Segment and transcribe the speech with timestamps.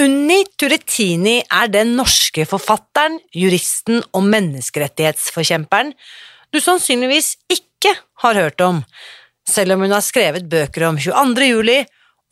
[0.00, 5.92] Unni Turetini er den norske forfatteren, juristen og menneskerettighetsforkjemperen
[6.52, 7.92] du sannsynligvis ikke
[8.24, 8.80] har hørt om,
[9.48, 11.44] selv om hun har skrevet bøker om 22.
[11.48, 11.78] juli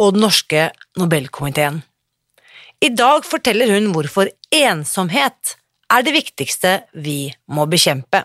[0.01, 1.83] og den norske Nobelkomiteen.
[2.81, 5.57] I dag forteller hun hvorfor ensomhet
[5.93, 8.25] er det viktigste vi må bekjempe.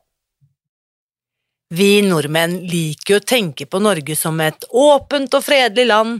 [1.71, 6.17] Vi nordmenn liker å tenke på Norge som et åpent og fredelig land,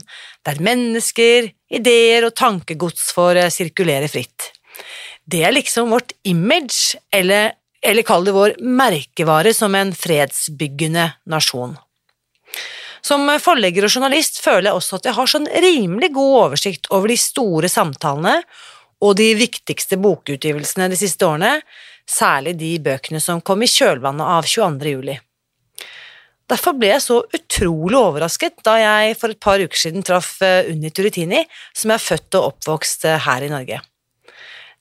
[0.48, 4.46] der mennesker, ideer og tankegods får sirkulere fritt.
[5.28, 7.52] Det er liksom vårt image, eller,
[7.84, 11.74] eller kall det vår merkevare som en fredsbyggende nasjon.
[13.04, 17.12] Som forlegger og journalist føler jeg også at jeg har sånn rimelig god oversikt over
[17.12, 18.38] de store samtalene
[19.04, 21.58] og de viktigste bokutgivelsene de siste årene,
[22.08, 24.94] særlig de bøkene som kom i kjølvannet av 22.
[24.94, 25.18] juli.
[26.52, 30.68] Derfor ble jeg så utrolig overrasket da jeg for et par uker siden traff eh,
[30.68, 31.40] Unni Turitini,
[31.72, 33.78] som er født og oppvokst eh, her i Norge.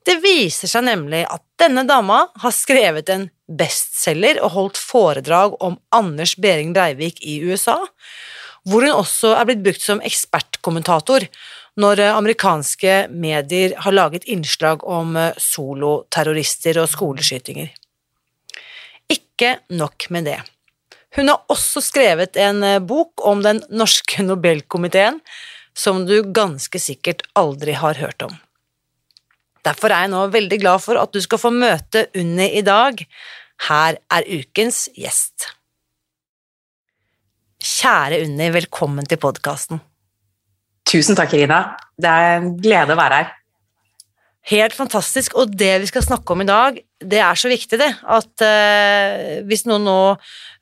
[0.03, 5.77] Det viser seg nemlig at denne dama har skrevet en bestselger og holdt foredrag om
[5.95, 7.77] Anders Behring Breivik i USA,
[8.67, 11.29] hvor hun også er blitt brukt som ekspertkommentator
[11.79, 17.71] når eh, amerikanske medier har laget innslag om soloterrorister og skoleskytinger.
[19.07, 20.41] Ikke nok med det.
[21.15, 25.19] Hun har også skrevet en eh, bok om den norske Nobelkomiteen,
[25.73, 28.33] som du ganske sikkert aldri har hørt om.
[29.65, 33.03] Derfor er jeg nå veldig glad for at du skal få møte Unni i dag.
[33.67, 35.51] Her er ukens gjest.
[37.61, 39.83] Kjære Unni, velkommen til podkasten.
[40.89, 41.61] Tusen takk, Irina.
[41.93, 43.29] Det er en glede å være her.
[44.49, 45.37] Helt fantastisk.
[45.37, 49.39] Og det vi skal snakke om i dag, det er så viktig, det, at uh,
[49.47, 50.17] hvis noen nå uh,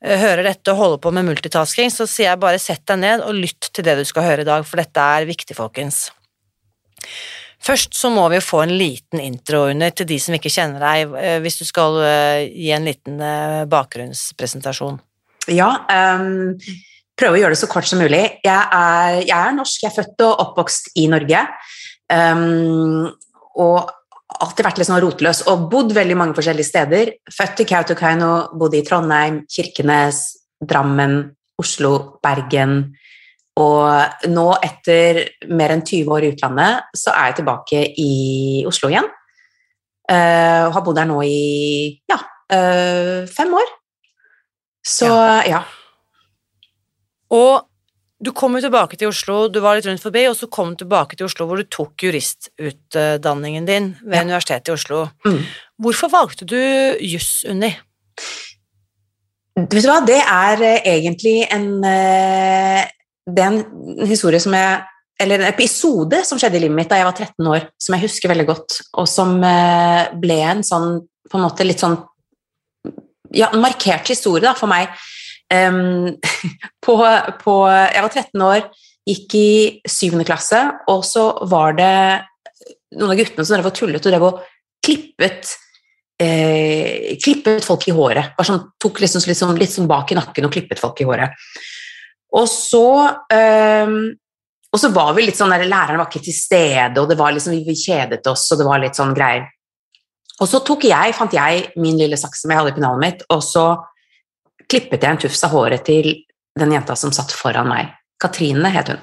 [0.06, 3.36] hører dette og holder på med multitasking, så sier jeg bare sett deg ned og
[3.38, 6.08] lytt til det du skal høre i dag, for dette er viktig, folkens.
[7.60, 11.12] Først så må vi få en liten intro under til de som ikke kjenner deg,
[11.18, 12.00] uh, hvis du skal
[12.48, 13.24] gi en liten
[13.72, 15.02] bakgrunnspresentasjon.
[15.50, 15.70] Ja,
[16.20, 16.56] um,
[17.20, 18.22] prøve å gjøre det så kort som mulig.
[18.46, 21.46] Jeg er, jeg er norsk, jeg er født og oppvokst i Norge.
[22.10, 23.10] Um,
[23.60, 23.90] og
[24.44, 27.12] alltid vært litt sånn rotløs og bodd veldig mange forskjellige steder.
[27.34, 30.24] Født i Kautokeino, bodde i Trondheim, Kirkenes,
[30.60, 31.22] Drammen,
[31.60, 32.82] Oslo, Bergen.
[33.60, 38.12] Og nå, etter mer enn 20 år i utlandet, så er jeg tilbake i
[38.70, 39.10] Oslo igjen.
[40.10, 42.18] Uh, har bodd her nå i ja,
[42.56, 43.76] uh, fem år.
[44.86, 45.60] Så ja.
[45.60, 45.60] ja.
[47.36, 47.69] Og
[48.20, 50.84] du kom jo tilbake til Oslo, du var litt rundt forbi, og så kom du
[50.84, 54.26] tilbake til Oslo hvor du tok juristutdanningen din ved ja.
[54.28, 55.06] Universitetet i Oslo.
[55.24, 55.40] Mm.
[55.80, 56.60] Hvorfor valgte du
[57.00, 57.72] juss, Unni?
[59.60, 62.84] Vet du hva, det er eh, egentlig en eh,
[63.28, 64.78] Det er en historie som jeg
[65.20, 68.06] Eller en episode som skjedde i livet mitt da jeg var 13 år, som jeg
[68.06, 71.98] husker veldig godt, og som eh, ble en sånn på en måte litt sånn
[73.36, 74.88] ja, markert historie da, for meg
[76.86, 76.96] på,
[77.42, 78.68] på, jeg var 13 år,
[79.10, 79.50] gikk i
[79.90, 80.20] 7.
[80.28, 80.62] klasse,
[80.92, 81.96] og så var det
[83.00, 84.40] noen av guttene som drev og tullet og drev og
[84.86, 85.56] klippet
[86.22, 88.38] eh, klippet folk i håret.
[88.46, 91.50] Sånn, tok liksom, liksom, litt sånn bak i nakken og klippet folk i håret.
[92.38, 92.88] Og så
[93.34, 94.02] um,
[94.70, 97.34] og så var vi litt sånn der, Læreren var ikke til stede, og det var
[97.34, 99.48] liksom, vi kjedet oss, og det var litt sånn greier.
[100.40, 103.24] Og så tok jeg, fant jeg min lille saks som jeg hadde i pennalet mitt,
[103.34, 103.66] og så
[104.70, 106.12] klippet jeg en tufs av håret til
[106.60, 107.94] den jenta som satt foran meg.
[108.20, 109.02] Katrine het hun.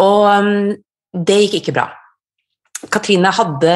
[0.00, 0.72] Og um,
[1.12, 1.88] det gikk ikke bra.
[2.90, 3.74] Katrine hadde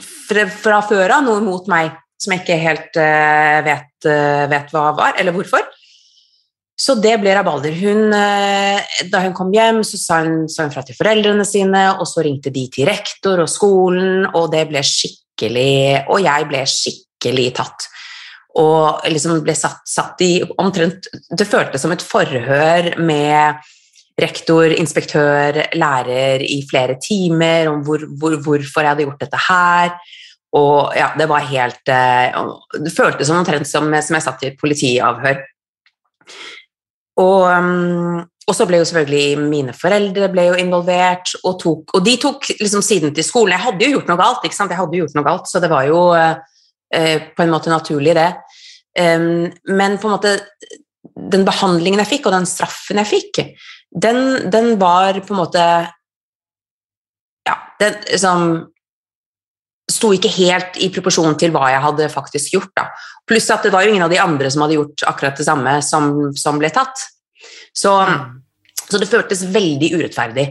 [0.00, 4.90] fra, før av noe mot meg som jeg ikke helt uh, vet, uh, vet, hva
[4.96, 5.64] var, eller hvorfor.
[6.76, 7.76] Så det ble rabalder.
[7.76, 11.84] Hun, uh, da hun kom hjem, så sa hun, sa hun, fra til foreldrene sine,
[11.96, 16.62] og så ringte de til rektor og skolen, og det ble skikkelig Og jeg ble
[16.64, 17.90] skikkelig tatt.
[18.56, 23.66] Og liksom ble satt, satt i omtrent Det føltes som et forhør med
[24.16, 29.90] rektor, inspektør, lærer i flere timer om hvor, hvor, hvorfor jeg hadde gjort dette her.
[30.56, 32.38] Og ja, det var helt eh,
[32.80, 35.42] Det føltes som omtrent som, som jeg satt i politiavhør.
[37.20, 42.04] Og, mm, og, så ble jo selvfølgelig mine foreldre ble jo involvert, og, tok, og
[42.04, 43.54] de tok liksom siden til skolen.
[43.56, 44.72] Jeg hadde jo gjort noe galt, ikke sant?
[44.72, 46.36] Jeg hadde jo gjort noe galt, så det var jo eh,
[46.90, 48.28] på en måte naturlig, det.
[48.96, 50.36] Men på en måte
[51.16, 53.42] den behandlingen jeg fikk, og den straffen jeg fikk,
[53.90, 55.66] den, den var på en måte
[57.46, 58.48] Ja, den liksom
[59.86, 62.72] sto ikke helt i proporsjon til hva jeg hadde faktisk gjort.
[62.74, 62.88] Da.
[63.28, 65.76] Pluss at det var jo ingen av de andre som hadde gjort akkurat det samme,
[65.86, 67.04] som, som ble tatt.
[67.70, 68.24] Så, mm.
[68.80, 70.48] så, det føltes veldig urettferdig.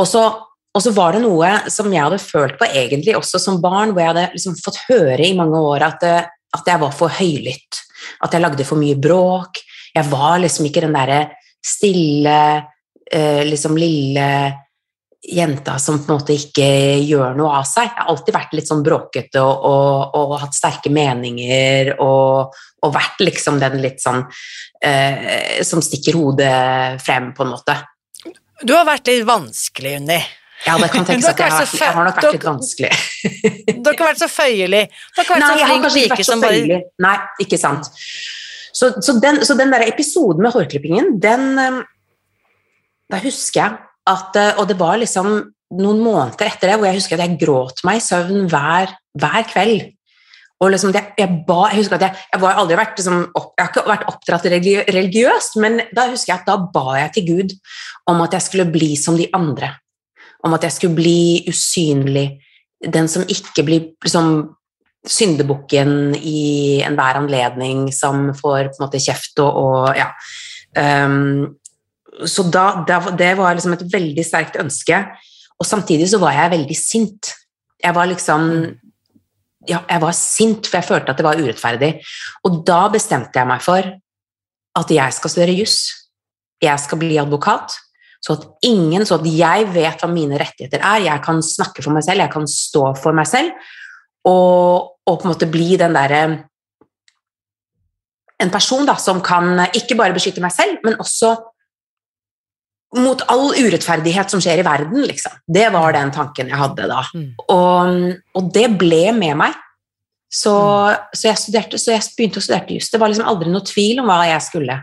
[0.00, 0.24] Og så,
[0.72, 4.00] og så, var det noe som jeg hadde følt på egentlig også som barn, hvor
[4.00, 6.06] jeg hadde liksom fått høre i mange år at,
[6.56, 7.82] at jeg var for høylytt.
[8.24, 9.60] At jeg lagde for mye bråk.
[9.92, 11.20] Jeg var liksom ikke den derre
[11.62, 12.38] stille,
[13.12, 14.28] eh, liksom lille
[15.22, 16.66] jenta som på en måte ikke
[17.04, 17.86] gjør noe av seg.
[17.86, 22.90] Jeg har alltid vært litt sånn bråkete og, og, og hatt sterke meninger og, og,
[22.96, 24.24] vært liksom den litt sånn
[24.82, 27.76] eh, som stikker hodet frem, på en måte.
[28.62, 30.22] Du har vært litt vanskelig, Unni.
[30.66, 32.90] Ja, det kan tenkes at jeg har, jeg har nok vært litt vanskelig.
[33.82, 34.82] du har ikke vært så føyelig.
[34.92, 37.88] Du har ikke vært Nei, så flink like som bare Nei, ikke sant.
[38.72, 41.80] Så, så, den, så den der episoden med hårklippingen, den eh,
[43.12, 43.74] Da husker jeg
[44.08, 45.34] at eh, Og det var liksom
[45.72, 49.46] noen måneder etter det hvor jeg husker at jeg gråt meg i søvn hver, hver
[49.48, 49.92] kveld.
[50.62, 53.64] Og liksom jeg, jeg, ba, jeg husker at jeg, jeg, aldri vært, liksom, opp, jeg
[53.64, 54.48] har ikke vært oppdratt
[54.94, 57.54] religiøst, men da husker jeg at da ba jeg til Gud
[58.12, 59.72] om at jeg skulle bli som de andre.
[60.42, 62.26] Om at jeg skulle bli usynlig.
[62.82, 64.50] Den som ikke blir liksom,
[65.06, 70.12] syndebukken i enhver anledning, som får på en måte kjeft og, og ja.
[70.78, 71.58] Um,
[72.28, 74.98] så da, det var liksom et veldig sterkt ønske.
[75.58, 77.32] Og samtidig så var jeg veldig sint.
[77.82, 78.48] Jeg var liksom
[79.70, 81.92] ja, jeg var sint, for jeg følte at det var urettferdig.
[82.46, 83.86] Og da bestemte jeg meg for
[84.80, 85.78] at jeg skal studere juss.
[86.62, 87.74] Jeg skal bli advokat.
[88.22, 91.06] Så at ingen, så at jeg vet hva mine rettigheter er.
[91.08, 93.50] Jeg kan snakke for meg selv, jeg kan stå for meg selv.
[94.30, 96.22] Og, og på en måte bli den derre
[98.42, 101.36] En person da, som kan ikke bare beskytte meg selv, men også
[102.98, 105.36] mot all urettferdighet som skjer i verden, liksom.
[105.46, 107.04] Det var den tanken jeg hadde da.
[107.14, 107.28] Mm.
[107.46, 107.92] Og,
[108.34, 109.54] og, det ble med meg.
[110.26, 111.14] Så, mm.
[111.14, 112.90] så, jeg studerte, så, jeg begynte å studere juss.
[112.92, 114.80] Det var liksom aldri noe tvil om hva jeg skulle.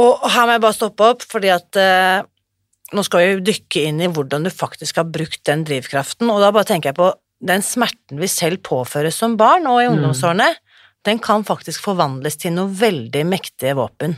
[0.00, 2.24] Og her må jeg bare stoppe opp, fordi at eh,
[2.94, 6.50] nå skal vi dykke inn i hvordan du faktisk har brukt den drivkraften, og da
[6.54, 7.12] bare tenker jeg på
[7.44, 9.96] den smerten vi selv påføres som barn og i mm.
[9.96, 10.86] ungdomsårene, mm.
[11.08, 14.16] den kan faktisk forvandles til noe veldig mektige våpen.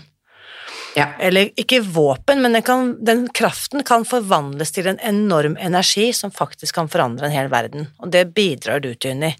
[0.97, 1.11] Ja.
[1.21, 6.33] Eller ikke våpen, men den, kan, den, kraften kan forvandles til en enorm energi som
[6.33, 9.35] faktisk kan forandre en hel verden, og det bidrar du til, Unni.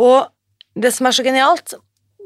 [0.00, 0.30] Og
[0.76, 1.76] det som er så genialt,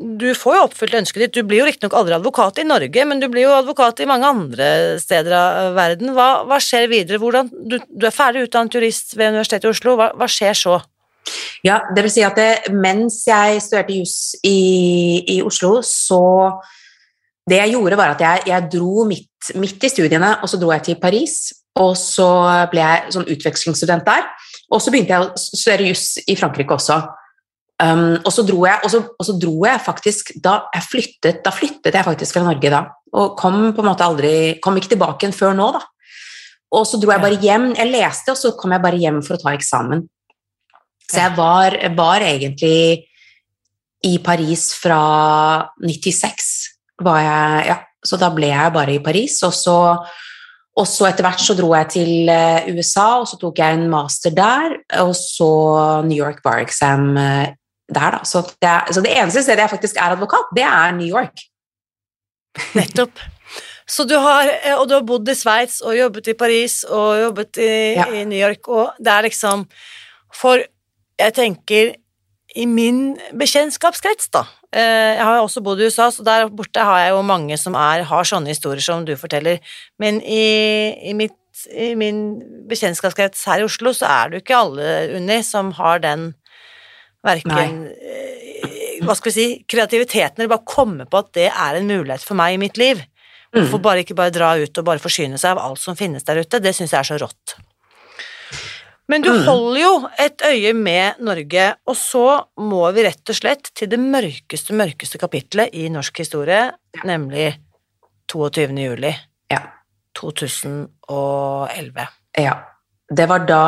[0.01, 3.21] du får jo oppfylt ønsket ditt, du blir jo riktignok aldri advokat i Norge, men
[3.21, 4.69] du blir jo advokat i mange andre
[5.01, 6.15] steder av verden.
[6.17, 7.21] Hva, hva skjer videre?
[7.21, 10.79] Hvordan, du, du, er ferdig utdannet jurist ved Universitetet i Oslo, hva, hva skjer så?
[11.67, 16.23] Ja, det vil si at det, mens jeg studerte juss i, i Oslo, så
[17.51, 20.73] det jeg gjorde, var at jeg, jeg dro midt, midt, i studiene, og så dro
[20.73, 21.39] jeg til Paris.
[21.81, 22.27] Og så
[22.73, 24.27] ble jeg sånn utvekslingsstudent der.
[24.73, 27.03] Og så begynte jeg å studere juss i Frankrike også.
[27.81, 31.39] Um, og, så dro jeg, og, så, og så dro jeg faktisk da jeg flyttet,
[31.47, 32.83] da flyttet jeg faktisk fra Norge da.
[33.17, 34.33] Og kom på en måte aldri
[34.63, 35.81] Kom ikke tilbake igjen før nå, da.
[36.77, 37.71] Og så dro jeg bare hjem.
[37.79, 40.05] Jeg leste, og så kom jeg bare hjem for å ta eksamen.
[41.11, 43.07] Så jeg var, var egentlig
[44.07, 45.01] i Paris fra
[45.83, 46.51] 96
[47.05, 49.77] var jeg Ja, så da ble jeg bare i Paris, og så,
[50.79, 53.91] og så etter hvert så dro jeg til eh, USA, og så tok jeg en
[53.93, 55.51] master der, og så
[56.07, 57.53] New York Bar Exam eh,
[57.95, 58.23] der, da.
[58.25, 61.45] Så det, så det eneste stedet jeg faktisk er advokat, det er New York.
[62.79, 63.23] Nettopp.
[63.91, 67.19] Så du har, eh, og du har bodd i Sveits og jobbet i Paris og
[67.25, 68.07] jobbet i, ja.
[68.15, 69.67] i New York, og det er liksom
[70.35, 70.63] For
[71.19, 71.95] jeg tenker
[72.57, 74.45] i min bekjentskapskrets, da.
[74.75, 77.75] Eh, jeg har også bodd i USA, så der borte har jeg jo mange som
[77.79, 79.59] er, har sånne historier som du forteller.
[80.03, 80.47] Men i,
[81.11, 81.37] i mitt
[81.69, 86.01] i min bekjentskapskrets her i Oslo, så er det jo ikke alle, Unni, som har
[86.01, 86.31] den
[87.27, 91.89] verken eh, Hva skal vi si Kreativiteten, eller bare komme på at det er en
[91.89, 93.01] mulighet for meg i mitt liv.
[93.51, 96.39] Hvorfor bare ikke bare dra ut og bare forsyne seg av alt som finnes der
[96.45, 96.61] ute?
[96.63, 97.57] Det syns jeg er så rått.
[99.11, 102.27] Men du holder jo et øye med Norge, og så
[102.63, 106.69] må vi rett og slett til det mørkeste, mørkeste kapitlet i norsk historie,
[107.03, 107.49] nemlig
[108.31, 108.69] 22.
[108.79, 109.11] juli
[109.51, 109.65] Ja.
[110.15, 112.07] 2011.
[112.39, 112.55] Ja.
[113.11, 113.65] Det var da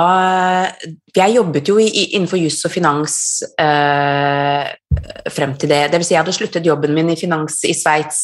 [1.16, 3.14] Jeg jobbet jo innenfor juss og finans
[3.58, 4.68] eh,
[5.34, 5.88] frem til det.
[5.96, 8.22] Vil si, jeg hadde sluttet jobben min i finans i Sveits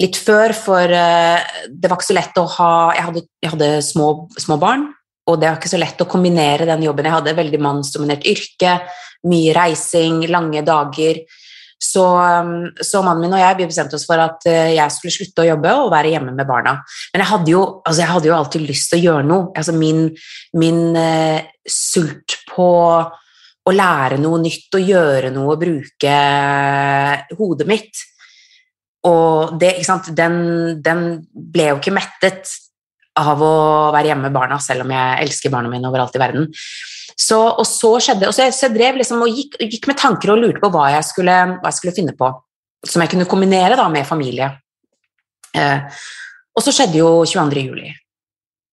[0.00, 3.70] litt før, for eh, det var ikke så lett å ha Jeg hadde, jeg hadde
[3.86, 4.08] små,
[4.40, 4.88] små barn,
[5.28, 7.06] og det var ikke så lett å kombinere den jobben.
[7.06, 8.80] Jeg hadde veldig mannsdominert yrke,
[9.30, 11.22] mye reising, lange dager.
[11.82, 15.42] Så, um, så mannen min og jeg bestemte oss for at eh, jeg skulle slutte
[15.42, 16.76] å jobbe og være hjemme med barna.
[17.10, 19.48] Men jeg hadde jo, altså jeg hadde jo alltid lyst til å gjøre noe.
[19.58, 20.04] Altså min
[20.62, 22.68] min uh, sult på
[23.62, 26.16] å lære noe nytt og gjøre noe og bruke
[27.38, 28.02] hodet mitt.
[29.06, 29.74] Og det,
[30.14, 30.36] den,
[30.82, 32.50] den ble jo ikke mettet
[33.18, 33.54] av å
[33.92, 36.46] være hjemme med barna, selv om jeg elsker barna mine overalt i verden.
[37.22, 39.98] Så, og så skjedde og så jeg, så jeg drev liksom og gikk, gikk med
[40.00, 42.30] tanker og lurte på hva jeg skulle, hva jeg skulle finne på,
[42.88, 44.48] som jeg kunne kombinere da med familie.
[45.54, 46.00] Eh,
[46.52, 47.64] og så skjedde jo 22.
[47.68, 47.92] juli.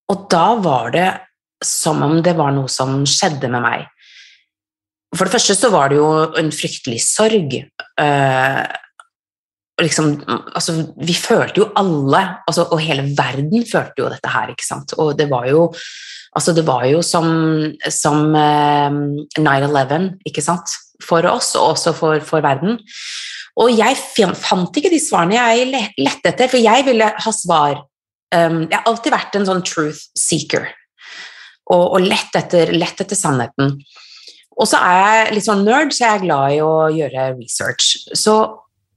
[0.09, 1.09] Og da var det
[1.63, 3.87] som om det var noe som skjedde med meg.
[5.15, 7.55] For det første så var det jo en fryktelig sorg.
[7.59, 8.61] Eh,
[9.81, 10.11] liksom,
[10.53, 14.93] altså, vi følte jo alle, altså, og hele verden følte jo dette her, ikke sant.
[15.01, 15.67] Og det var jo,
[16.39, 17.27] altså, det var jo som,
[17.91, 18.99] som eh,
[19.39, 22.79] 9-11, ikke sant, for oss, og også for, for verden.
[23.59, 23.97] Og jeg
[24.39, 27.81] fant ikke de svarene jeg le- lette etter, for jeg ville ha svar.
[28.29, 30.67] Um, jeg har alltid vært en sånn truth seeker,
[31.69, 33.73] og, og lett, etter, lett etter sannheten.
[34.59, 37.93] Og så er jeg litt sånn nerd, så jeg er glad i å gjøre research.
[38.17, 38.35] Så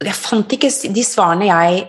[0.02, 1.84] jeg fant ikke de svarene jeg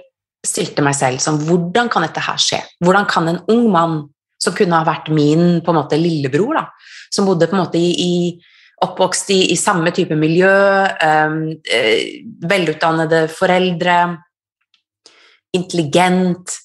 [0.46, 2.60] stilte meg selv, som hvordan kan dette her skje?
[2.84, 4.02] Hvordan kan en ung mann
[4.42, 6.66] som kunne ha vært min på en måte lillebror, da,
[7.14, 8.14] som bodde på en måte i, i
[8.84, 10.52] oppvokst i, i samme type miljø,
[11.24, 12.02] um, uh,
[12.50, 13.98] velutdannede foreldre,
[15.54, 16.58] intelligent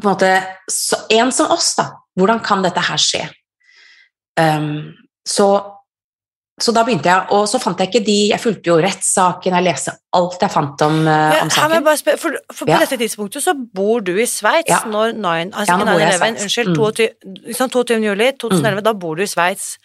[0.00, 0.32] på en måte,
[0.70, 1.90] så, En som oss, da.
[2.18, 3.22] Hvordan kan dette her skje?
[4.40, 4.94] Um,
[5.26, 5.46] så,
[6.60, 9.64] så da begynte jeg, og så fant jeg ikke de Jeg fulgte jo rettssaken, jeg
[9.66, 11.84] leste alt jeg fant om, eh, om her saken.
[11.84, 12.78] bare spør, for, for på Ja.
[12.78, 14.78] dette tidspunktet så bor du i Sveits Ja.
[14.86, 16.74] når 9, altså Ja, nå ikke bor jeg i 9-11, unnskyld, Mm.
[16.74, 17.08] 22,
[17.50, 18.04] ikke 22.
[18.04, 19.78] juli 2011, da bor du i Sveits.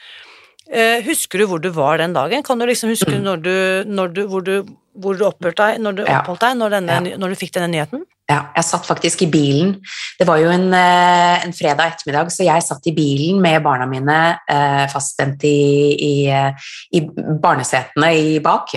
[0.70, 2.44] Uh, husker du hvor du var den dagen?
[2.44, 3.24] Kan du liksom huske Mm.
[3.26, 4.64] når du, når du, hvor du,
[4.96, 8.04] hvor du oppholdt deg, når du, oppholdt deg når, denne, når du fikk denne nyheten?
[8.30, 9.72] Ja, jeg satt faktisk i bilen.
[10.20, 13.88] Det var jo en, eh, en fredag ettermiddag, så jeg satt i bilen med barna
[13.90, 16.54] mine eh, fastspent i, i, eh,
[16.94, 17.02] i
[17.42, 18.76] barnesetene i bak.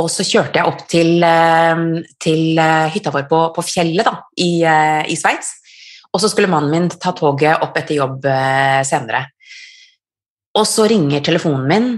[0.00, 1.22] Og så kjørte jeg opp til,
[2.18, 2.58] til
[2.90, 4.64] hytta vår på, på fjellet da, i,
[5.06, 5.52] i Sveits.
[6.10, 8.26] Og så skulle mannen min ta toget opp etter jobb
[8.82, 9.20] senere.
[10.58, 11.88] Og så ringer telefonen min,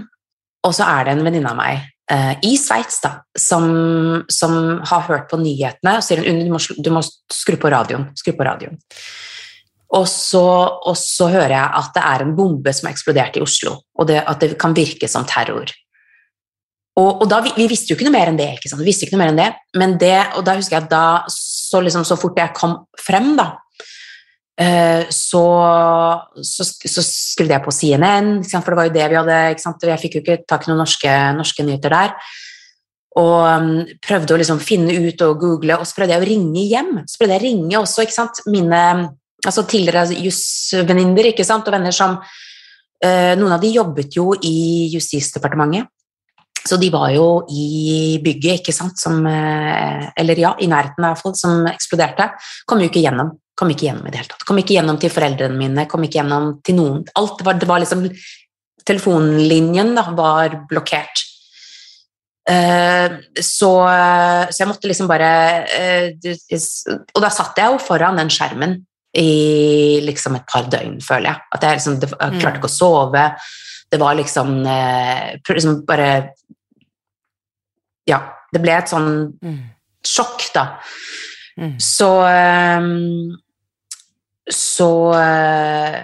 [0.61, 3.65] og så er det en venninne av meg i Sveits da, som,
[4.31, 4.53] som
[4.87, 8.05] har hørt på nyhetene og sier hun, du må, du må skru på radioen.
[8.15, 8.77] Skru på radioen.
[9.95, 10.43] Og så,
[10.87, 14.09] og så hører jeg at det er en bombe som har eksplodert i Oslo, og
[14.09, 15.71] det, at det kan virke som terror.
[16.97, 18.49] Og, og da, vi, vi visste jo ikke noe mer enn det?
[18.65, 21.05] Vi visste ikke noe mer enn det, men det, og da husker jeg at da,
[21.31, 23.66] så, liksom, så fort jeg kom frem da, eh,
[24.57, 25.43] så,
[26.41, 29.39] så, sk- så skrudde jeg på CNN, for det var jo det vi hadde?
[29.91, 32.15] Jeg fikk jo ikke tak i noen norske, norske nyheter der.
[33.17, 33.69] Og um,
[34.03, 36.91] prøvde å liksom finne ut og google, og så prøvde jeg å ringe hjem.
[37.09, 38.81] Så prøvde jeg å ringe også, mine
[39.45, 45.89] altså tidligere jusvenninner, og venner som eh, Noen av de jobbet jo i Justisdepartementet.
[46.67, 51.07] Så de var jo i bygget, ikke sant, som eh, Eller ja, i nærheten i
[51.07, 52.31] hvert fall, som eksploderte.
[52.67, 53.31] Kom jo ikke gjennom.
[53.57, 54.45] Kom ikke gjennom i det hele tatt.
[54.45, 56.99] Kom ikke gjennom til foreldrene mine, kom ikke gjennom til noen.
[57.17, 58.05] Alt var, det var liksom
[58.87, 61.23] Telefonlinjen da, var blokkert.
[62.47, 63.71] Uh, så,
[64.47, 65.31] så jeg måtte liksom bare
[65.67, 66.29] uh,
[67.11, 68.77] Og da satt jeg jo foran den skjermen
[69.19, 71.41] i liksom et par døgn, føler jeg.
[71.57, 73.25] At jeg liksom jeg klarte ikke å sove.
[73.91, 76.11] Det var liksom, uh, liksom bare
[78.07, 78.21] Ja,
[78.53, 79.11] det ble et sånn
[80.07, 80.67] sjokk, da.
[81.57, 81.75] Mm.
[81.81, 83.33] Så ehm,
[84.53, 85.97] Så eh,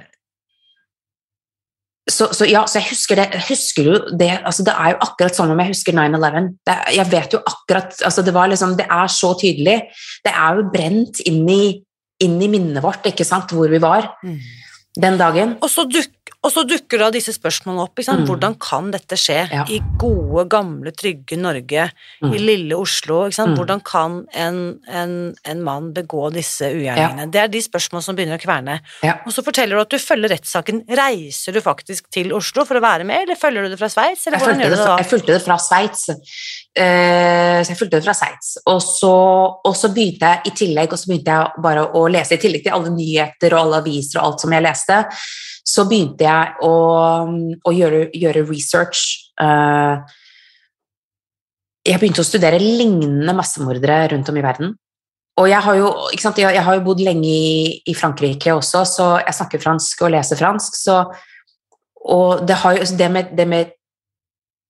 [2.09, 5.37] så, så ja, så jeg husker det, husker jo det altså Det er jo akkurat
[5.37, 6.49] sånn om jeg husker 9-11.
[6.97, 9.77] Jeg vet jo akkurat altså det, var liksom, det er så tydelig.
[10.25, 11.63] Det er jo brent inn i,
[12.25, 14.11] inn i minnet vårt, ikke sant, hvor vi var
[14.99, 15.55] den dagen.
[15.63, 16.11] Og så, duk,
[16.43, 17.99] og så dukker da disse spørsmålene opp.
[18.03, 18.25] Mm.
[18.27, 19.63] Hvordan kan dette skje Ja.
[19.71, 21.89] i gode, gamle, trygge Norge,
[22.21, 22.33] Mm.
[22.33, 23.29] i lille Oslo?
[23.29, 23.55] Mm.
[23.55, 27.29] Hvordan kan en, en, en mann begå disse ugjerningene?
[27.31, 28.79] Det er de spørsmålene som begynner å kverne.
[29.03, 29.19] Ja.
[29.25, 30.83] Og så forteller du at du følger rettssaken.
[30.89, 34.25] Reiser du faktisk til Oslo for å være med, eller følger du det fra Sveits,
[34.25, 36.09] Jeg jeg fulgte det fra Sveits.
[36.73, 38.57] Uh, så jeg fulgte det fra Sveits.
[38.67, 39.13] Og så,
[39.63, 42.63] og så begynte jeg i tillegg og så begynte jeg bare å lese, i tillegg
[42.65, 44.99] til alle nyheter og alle aviser og alt som jeg leste,
[45.73, 46.73] så begynte jeg å,
[47.65, 49.03] å gjøre, gjøre research.
[49.41, 50.15] Eh,
[51.83, 54.73] jeg begynte å studere lignende massemordere rundt om i verden.
[55.41, 55.87] Og jeg har jo,
[56.21, 57.53] sant, jeg, har jo bodd lenge i,
[57.89, 60.77] i Frankrike også, så jeg snakker fransk og leser fransk.
[60.77, 60.99] Så,
[62.05, 63.73] og det, jo, det med, det med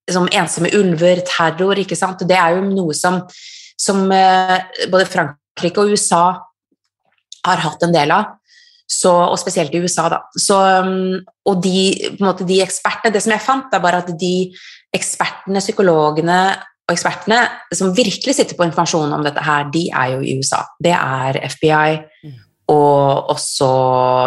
[0.08, 1.84] liksom, ensomme ulver, terror,
[2.24, 3.20] det er jo noe som,
[3.76, 6.24] som eh, både Frankrike og USA
[7.44, 8.38] har hatt en del av.
[8.90, 10.20] Så, og spesielt i USA, da.
[10.38, 11.18] Så, um,
[11.50, 14.36] og de, måte, de ekspertene Det som jeg fant, er bare at de
[14.94, 16.40] ekspertene, psykologene
[16.84, 17.40] og ekspertene
[17.74, 20.62] som virkelig sitter på informasjon om dette her, de er jo i USA.
[20.84, 22.40] Det er FBI Mm.
[22.72, 23.70] og også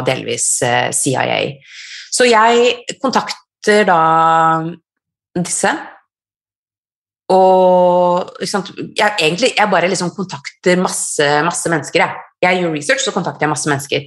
[0.06, 1.56] delvis eh, CIA.
[2.12, 4.00] Så jeg kontakter da
[5.36, 5.72] disse.
[7.32, 12.04] Og jeg, egentlig, jeg bare liksom kontakter masse, masse mennesker.
[12.04, 12.14] Jeg.
[12.42, 14.06] jeg gjør research, så kontakter jeg masse mennesker.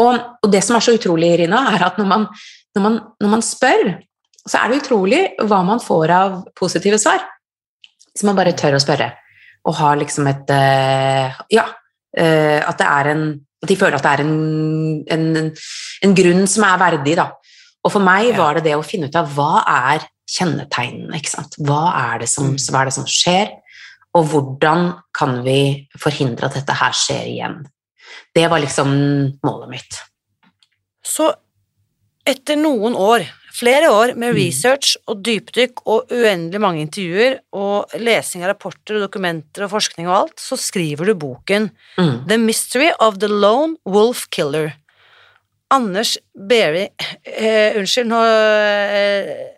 [0.00, 2.26] Og, og det som er så utrolig, Irina, er at når man,
[2.74, 3.92] når, man, når man spør,
[4.44, 7.22] så er det utrolig hva man får av positive svar.
[8.12, 9.12] Hvis man bare tør å spørre.
[9.64, 11.64] Og har liksom et eh, Ja,
[12.16, 13.22] eh, at det er en
[13.64, 15.52] At de føler at det er en, en,
[16.04, 17.30] en grunn som er verdig, da.
[17.80, 21.56] Og for meg var det det å finne ut av hva er kjennetegnene, ikke sant.
[21.64, 22.58] Hva er det som, Mm.
[22.60, 23.54] hva er det som skjer,
[24.14, 24.84] og hvordan
[25.16, 27.56] kan vi forhindre at dette her skjer igjen.
[28.34, 28.90] Det var liksom
[29.46, 30.00] målet mitt.
[31.06, 31.28] Så
[32.26, 34.38] etter noen år, flere år med Mm.
[34.40, 40.08] research og dypdykk og uendelig mange intervjuer og lesing av rapporter og dokumenter og forskning
[40.08, 42.26] og alt, så skriver du boken Mm.
[42.28, 44.72] The Mystery of the Lone Wolf Killer.
[45.70, 46.88] Anders Berry
[47.24, 49.50] eh, Unnskyld, nå eh,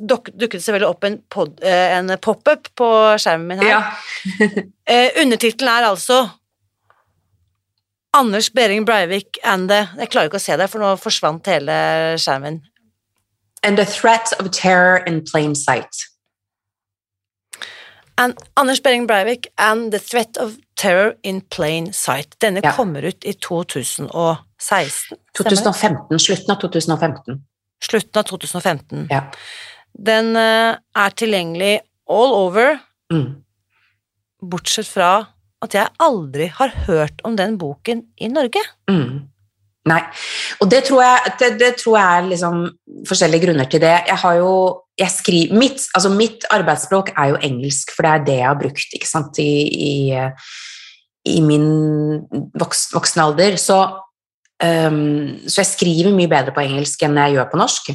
[0.00, 2.88] dukket det selvfølgelig opp en, pod- eh, en pop-up på
[3.20, 3.68] skjermen min her.
[3.68, 3.82] Ja.
[4.88, 6.30] Eh, Undertittelen er altså
[8.18, 11.74] Anders Behring Breivik and the Jeg klarer ikke å se det, for nå forsvant hele
[12.18, 12.60] skjermen.
[13.62, 16.04] And the threat of terror in plain sight.
[18.18, 22.34] And, Anders Behring Breivik and the Threat of Terror in Plain Sight.
[22.40, 22.72] Denne Ja.
[22.72, 25.16] kommer ut i 2016.
[25.32, 27.44] stemmer 2015, slutten av 2015.
[27.80, 29.06] Slutten av 2015.
[29.10, 29.20] Ja.
[29.94, 32.78] Den eh, er tilgjengelig all over,
[33.12, 33.44] Mm.
[34.42, 35.26] bortsett fra
[35.64, 38.62] at jeg aldri har hørt om den boken i Norge.
[38.90, 39.26] Mm.
[39.88, 40.02] Nei.
[40.62, 42.60] Og det tror jeg, det, det tror jeg er liksom
[43.08, 43.94] forskjellige grunner til det.
[44.10, 44.52] Jeg har jo
[44.98, 48.58] jeg skriver, mitt, altså mitt arbeidsspråk er jo engelsk, for det er det jeg har
[48.58, 49.92] brukt ikke sant, i, i,
[51.30, 51.68] i min
[52.58, 53.58] voksen, voksen alder.
[53.62, 53.78] Så,
[54.64, 57.92] um, så jeg skriver mye bedre på engelsk enn jeg gjør på norsk.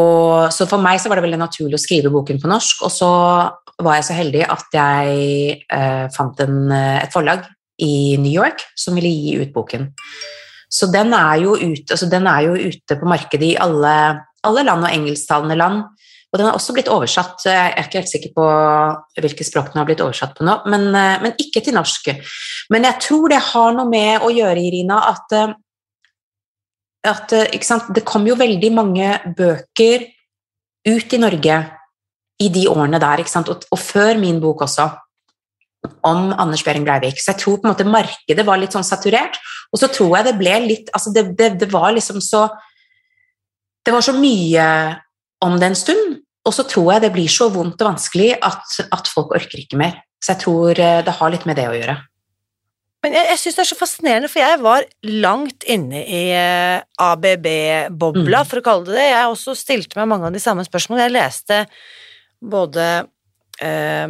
[0.00, 2.90] Og, så for meg så var det veldig naturlig å skrive boken på norsk, og
[2.90, 3.10] så
[3.82, 7.44] var jeg så heldig at jeg eh, fant en, eh, et forlag
[7.82, 9.88] i New York som ville gi ut boken.
[10.70, 13.94] Så den er jo ute, altså den er jo ute på markedet i alle,
[14.46, 15.82] alle land og engelsktalende land.
[16.34, 18.46] Og den har også blitt oversatt, jeg er ikke helt sikker på
[19.22, 22.10] hvilke språk den har blitt oversatt på nå, men, eh, men ikke til norsk.
[22.74, 25.54] Men jeg tror det har noe med å gjøre, Irina, at, eh,
[27.06, 27.36] at
[27.94, 30.08] det kom jo veldig mange bøker
[30.84, 31.62] ut i Norge
[32.44, 33.24] i de årene der?
[33.24, 34.90] Og, og før min bok også,
[36.04, 37.20] om Anders Behring Breivik.
[37.20, 39.36] Så jeg tror på en måte markedet var litt sånn saturert.
[39.72, 42.46] Og så tror jeg det ble litt altså det, det, det var liksom så
[43.84, 44.66] Det var så mye
[45.44, 46.14] om det en stund,
[46.48, 48.62] og så tror jeg det blir så vondt og vanskelig at,
[48.96, 49.98] at folk orker ikke mer.
[50.24, 51.98] Så jeg tror eh, det har litt med det å gjøre.
[53.04, 54.86] Men jeg, jeg syns det er så fascinerende, for jeg var
[55.20, 58.48] langt inne i eh, ABB-bobla, Mm.
[58.48, 59.10] for å kalle det det.
[59.10, 61.10] Jeg også stilte meg mange av de samme spørsmålene.
[61.10, 61.60] Jeg leste
[62.50, 63.06] både
[63.62, 64.08] eh,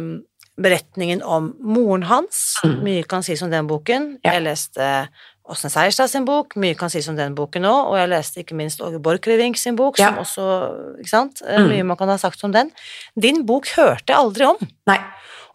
[0.57, 2.83] beretningen om moren hans, Mm.
[2.83, 4.17] mye kan sies om den boken.
[4.23, 4.31] Ja.
[4.37, 5.09] Jeg leste
[5.45, 8.55] Åsne Seierstad sin bok, mye kan sies om den boken òg, og jeg leste ikke
[8.57, 10.07] minst Åge Borchgrevink sin bok, Ja.
[10.09, 11.41] som også Ikke sant?
[11.45, 11.67] Eh, Mm.
[11.69, 12.71] Mye man kan ha sagt om den.
[13.19, 14.57] Din bok hørte jeg aldri om.
[14.87, 14.97] Nei.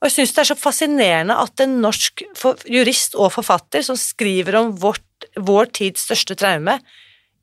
[0.00, 2.22] Og jeg syns det er så fascinerende at en norsk
[2.70, 5.02] jurist og forfatter som skriver om vårt,
[5.36, 6.78] vår tids største traume,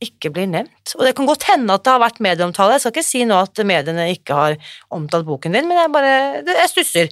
[0.04, 0.94] ikke blir nevnt.
[0.98, 3.38] Og det kan godt hende at det har vært medieomtale, jeg skal ikke si nå
[3.42, 4.58] at mediene ikke har
[4.94, 6.12] omtalt boken din, men jeg bare
[6.46, 7.10] jeg stusser.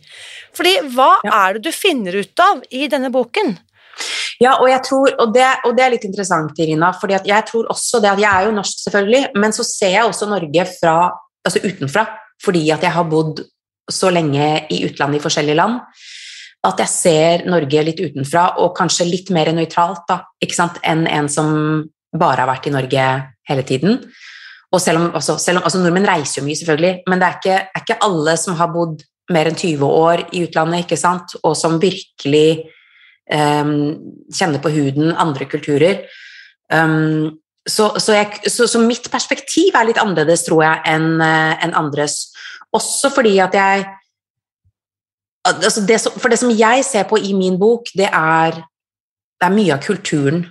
[0.54, 1.48] Fordi hva Ja.
[1.48, 3.58] er det du finner ut av i denne boken?
[4.44, 7.70] Ja, og, jeg tror, og, det, og det er litt interessant, Irina, fordi jeg tror
[7.72, 10.96] også det at jeg er jo norsk, selvfølgelig, men så ser jeg også Norge fra,
[11.46, 12.04] altså utenfra,
[12.44, 13.46] fordi at jeg har bodd
[13.90, 15.80] så lenge i utlandet i forskjellige land,
[16.66, 20.24] at jeg ser Norge litt utenfra, og kanskje litt mer nøytralt da,
[20.84, 21.50] enn en som
[22.20, 23.08] bare har vært i Norge
[23.50, 24.00] hele tiden.
[24.74, 27.38] Og selv om, altså, selv om altså, Nordmenn reiser jo mye, selvfølgelig, men det er
[27.40, 31.38] ikke, er ikke alle som har bodd mer enn 20 år i utlandet, ikke sant?
[31.44, 32.66] og som virkelig
[33.32, 33.96] um,
[34.34, 36.04] kjenner på huden andre kulturer.
[36.70, 41.56] Um, så, så, jeg, så, så, mitt perspektiv er litt annerledes, tror jeg, enn uh,
[41.66, 42.20] en andres.
[42.76, 43.86] Også fordi at jeg
[45.46, 48.58] altså det som, For det som jeg ser på i min bok, det er,
[49.40, 50.46] det er mye av kulturen.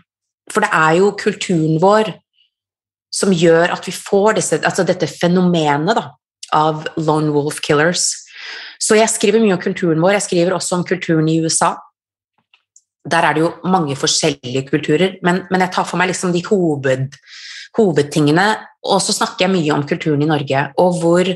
[0.54, 2.14] For det er jo kulturen vår
[3.14, 6.08] som gjør at vi får disse, altså dette fenomenet da,
[6.54, 8.08] av lone wolf killers.
[8.82, 10.16] Så jeg skriver mye om kulturen vår.
[10.18, 11.74] Jeg skriver også om kulturen i USA.
[13.04, 16.42] Der er det jo mange forskjellige kulturer, men, men jeg tar for meg liksom de
[16.46, 17.18] hoved,
[17.76, 18.48] hovedtingene.
[18.88, 21.30] Og så snakker jeg mye om kulturen i Norge, og hvor,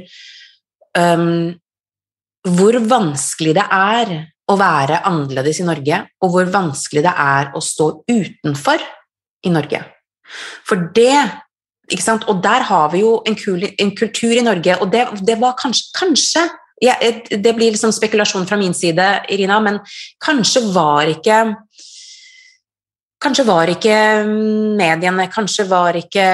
[0.98, 1.54] um,
[2.58, 4.14] hvor vanskelig det er
[4.48, 8.84] å være annerledes i Norge, og hvor vanskelig det er å stå utenfor
[9.46, 9.82] i Norge.
[10.66, 11.14] For det
[12.28, 15.54] Og der har vi jo en, kul, en kultur i Norge, og det, det var
[15.56, 16.42] kanskje, kanskje
[16.82, 16.94] ja,
[17.30, 19.78] Det blir liksom spekulasjon fra min side, Irina, men
[20.20, 21.56] kanskje var ikke
[23.18, 23.94] Kanskje var ikke
[24.78, 26.26] mediene, kanskje var ikke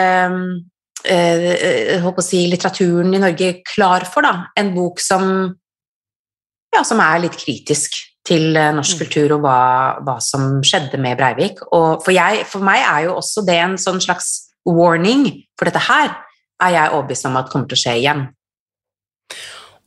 [1.09, 5.55] eh, å si, litteraturen i Norge klar for da, en bok som,
[6.75, 9.01] ja, som er litt kritisk til eh, norsk mm.
[9.03, 9.59] kultur og hva,
[10.05, 11.61] hva, som skjedde med Breivik.
[11.77, 14.31] Og for, jeg, for meg er jo også det en sånn slags
[14.65, 15.27] warning,
[15.59, 16.15] for dette her
[16.65, 18.23] er jeg overbevist om at kommer til å skje igjen.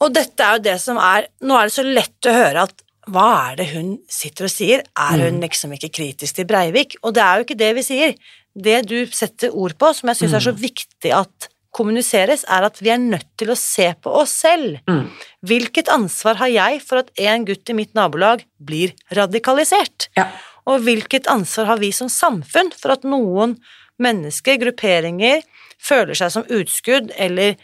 [0.03, 2.83] Og dette er jo det som er Nå er det så lett å høre at
[3.07, 4.81] hva er det hun sitter og sier?
[4.99, 5.43] Er hun mm.
[5.45, 6.97] liksom ikke kritisk til Breivik?
[7.07, 8.15] Og det er jo ikke det vi sier.
[8.51, 10.59] Det du setter ord på, som jeg syns er så mm.
[10.59, 14.79] viktig at kommuniseres, er at vi er nødt til å se på oss selv.
[14.89, 15.05] Mm.
[15.47, 20.09] Hvilket ansvar har jeg for at en gutt i mitt nabolag blir radikalisert?
[20.17, 20.29] Ja.
[20.67, 23.55] Og hvilket ansvar har vi som samfunn for at noen
[24.03, 25.45] mennesker, grupperinger,
[25.77, 27.55] føler seg som utskudd eller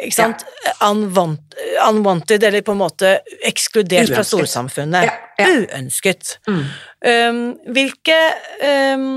[0.00, 0.72] ikke sant, ja.
[0.88, 3.10] Unwant, unwanted, eller på en måte
[3.44, 4.16] ekskludert Uønsket.
[4.16, 5.10] fra storsamfunnet.
[5.38, 5.48] Ja.
[5.50, 6.38] Uønsket.
[6.48, 6.62] Mm.
[7.04, 7.42] Um,
[7.76, 8.16] hvilke
[8.96, 9.10] um,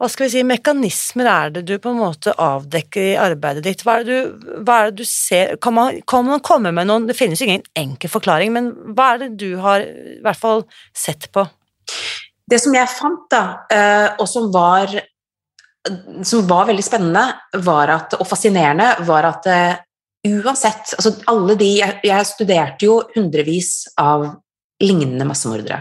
[0.00, 3.82] hva skal vi si, mekanismer er det du på en måte avdekker i arbeidet ditt?
[3.84, 7.04] Hva er det du, er det du ser kan man, kan man, komme med noen
[7.10, 10.64] Det finnes jo ingen enkel forklaring, men hva er det du har i hvert fall
[10.96, 11.44] sett på?
[12.48, 14.96] Det som jeg fant, da, eh, og som var
[16.24, 17.22] som var veldig spennende
[17.56, 19.78] at, og fascinerende, var at uh,
[20.28, 24.26] uansett altså alle de, jeg, studerte jo hundrevis av
[24.84, 25.80] lignende massemordere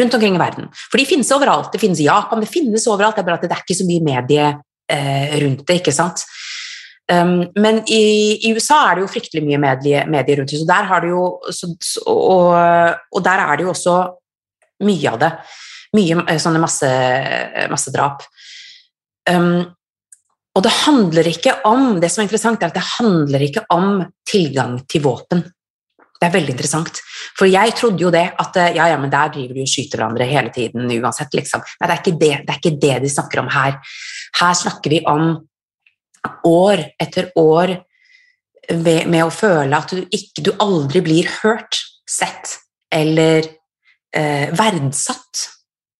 [0.00, 0.68] rundt omkring i verden.
[0.90, 1.72] For de finnes overalt.
[1.72, 3.18] Det finnes i Japan, det finnes overalt.
[3.18, 4.46] Det er bare at det er ikke så mye medie
[4.92, 5.80] eh, rundt det.
[5.80, 6.24] ikke sant?
[7.06, 8.02] Um, men i,
[8.48, 11.12] i, USA er det jo fryktelig mye medie, medie rundt det, så der har det
[11.12, 11.68] jo, så,
[12.10, 13.94] og, og, der er det jo også
[14.88, 15.32] mye av det.
[15.96, 17.72] Mye eh, sånne massedrap.
[17.72, 18.32] Masse
[19.26, 19.64] Um,
[20.56, 24.04] og det handler ikke om Det som er interessant, er at det handler ikke om
[24.28, 25.42] tilgang til våpen.
[26.16, 27.00] Det er veldig interessant.
[27.36, 30.00] For jeg trodde jo det, at eh, ja, ja, men der driver de og skyter
[30.00, 31.64] hverandre hele tiden uansett, liksom.
[31.80, 33.76] Nei, det er, ikke det, det er ikke det de snakker om her.
[34.40, 35.28] Her snakker vi om
[36.48, 37.76] år etter år
[38.74, 42.56] med å føle at du, ikke, du aldri blir hørt, sett
[42.94, 43.46] eller
[44.14, 45.46] eh, verdsatt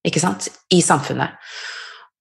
[0.07, 1.35] ikke sant, i samfunnet.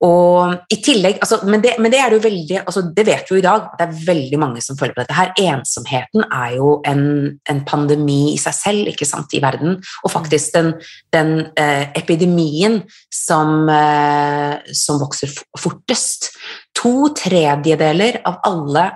[0.06, 3.38] Og i tillegg, altså, men, det, men, det, er jo veldig, altså, det vet vi
[3.38, 5.32] jo i dag, det er veldig mange som føler på dette her.
[5.42, 7.06] Ensomheten er jo en,
[7.50, 10.74] en pandemi i seg selv ikke sant, i verden, og faktisk den,
[11.16, 12.82] den eh, epidemien
[13.14, 16.30] som, eh, som, vokser fortest.
[16.78, 18.88] To tredjedeler av alle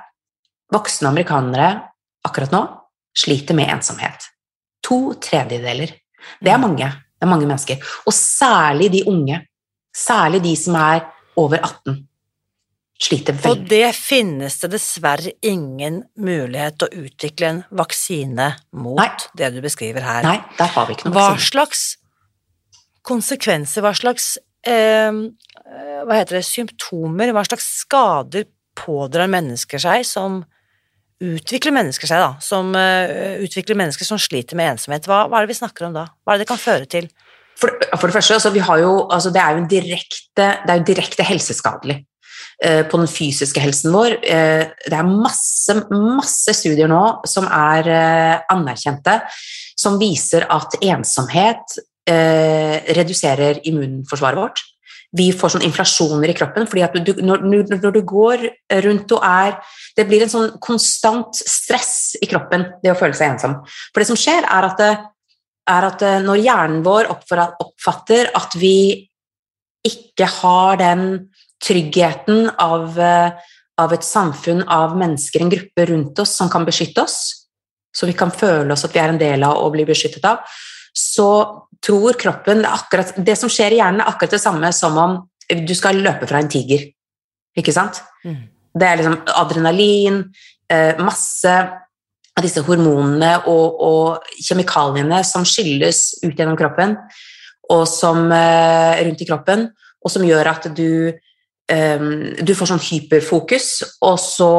[0.73, 1.71] voksne amerikanere
[2.27, 2.63] akkurat nå
[3.17, 4.29] sliter med ensomhet.
[4.85, 5.95] To tredjedeler.
[6.39, 6.67] Det er mm.
[6.67, 6.89] mange.
[7.19, 7.81] Det er mange mennesker.
[8.07, 9.41] Og særlig de unge
[9.95, 11.03] Særlig de som er
[11.39, 11.97] over 18.
[12.99, 13.51] Sliter veldig.
[13.51, 19.09] Og det finnes det dessverre ingen mulighet til å utvikle en vaksine mot, Nei.
[19.39, 20.25] det du beskriver her.
[20.27, 21.39] Nei, der har vi ikke noen vaksine.
[21.39, 21.85] Hva slags
[23.07, 24.33] konsekvenser, hva slags
[24.67, 25.23] eh,
[26.05, 28.47] hva heter det, symptomer, hva slags skader
[28.79, 30.41] pådrar mennesker seg som
[31.19, 35.07] utvikler mennesker seg, da, som uh, utvikler mennesker som sliter med ensomhet?
[35.09, 36.05] Hva, hva, er det vi snakker om da?
[36.23, 37.09] Hva er det det kan føre til?
[37.59, 41.97] For, for det første, altså, jo, altså, det er jo direkte, det er direkte helseskadelig
[42.63, 44.15] eh, på den fysiske helsen vår.
[44.23, 49.19] Eh, det er masse, masse studier nå som er eh, anerkjente,
[49.79, 54.61] som viser at ensomhet reduserer immunforsvaret vårt.
[55.13, 58.47] Vi får sånn inflasjoner i kroppen, fordi du, når, når, du går
[58.85, 59.59] rundt og er
[59.93, 63.59] Det blir en sånn konstant stress i kroppen, det å føle seg ensom.
[63.93, 64.89] For det som skjer, er at, det,
[65.69, 69.07] er at eh, når hjernen vår oppfatter at vi
[69.85, 71.05] ikke har den
[71.63, 73.31] tryggheten av, eh,
[73.79, 77.19] av et samfunn av mennesker, en gruppe rundt oss som kan beskytte oss,
[77.95, 80.43] så vi kan føle oss at vi er en del av og bli beskyttet av,
[80.95, 81.29] så
[81.85, 85.75] tror kroppen akkurat, Det som skjer i hjernen, er akkurat det samme som om du
[85.75, 86.89] skal løpe fra en tiger.
[87.57, 88.01] Ikke sant?
[88.23, 88.41] Mm.
[88.79, 90.19] Det er liksom adrenalin,
[90.69, 91.53] eh, masse
[92.39, 96.95] av disse hormonene og, og, kjemikaliene som skylles ut gjennom kroppen,
[97.69, 99.67] og som eh, rundt i kroppen,
[99.99, 101.11] og som gjør at du,
[101.69, 102.07] eh,
[102.39, 103.69] du får sånn hyperfokus,
[104.07, 104.53] og så,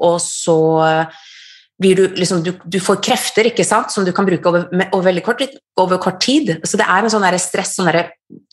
[0.00, 0.60] og så
[1.80, 5.06] blir du, liksom, du, du, får krefter ikke sant, som du kan bruke over, over
[5.06, 5.44] veldig kort,
[5.80, 6.58] over kort tid.
[6.68, 7.88] Så det er en sånn stress, sånn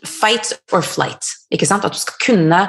[0.07, 1.27] fight or flight.
[1.51, 2.61] ikke sant, At du skal kunne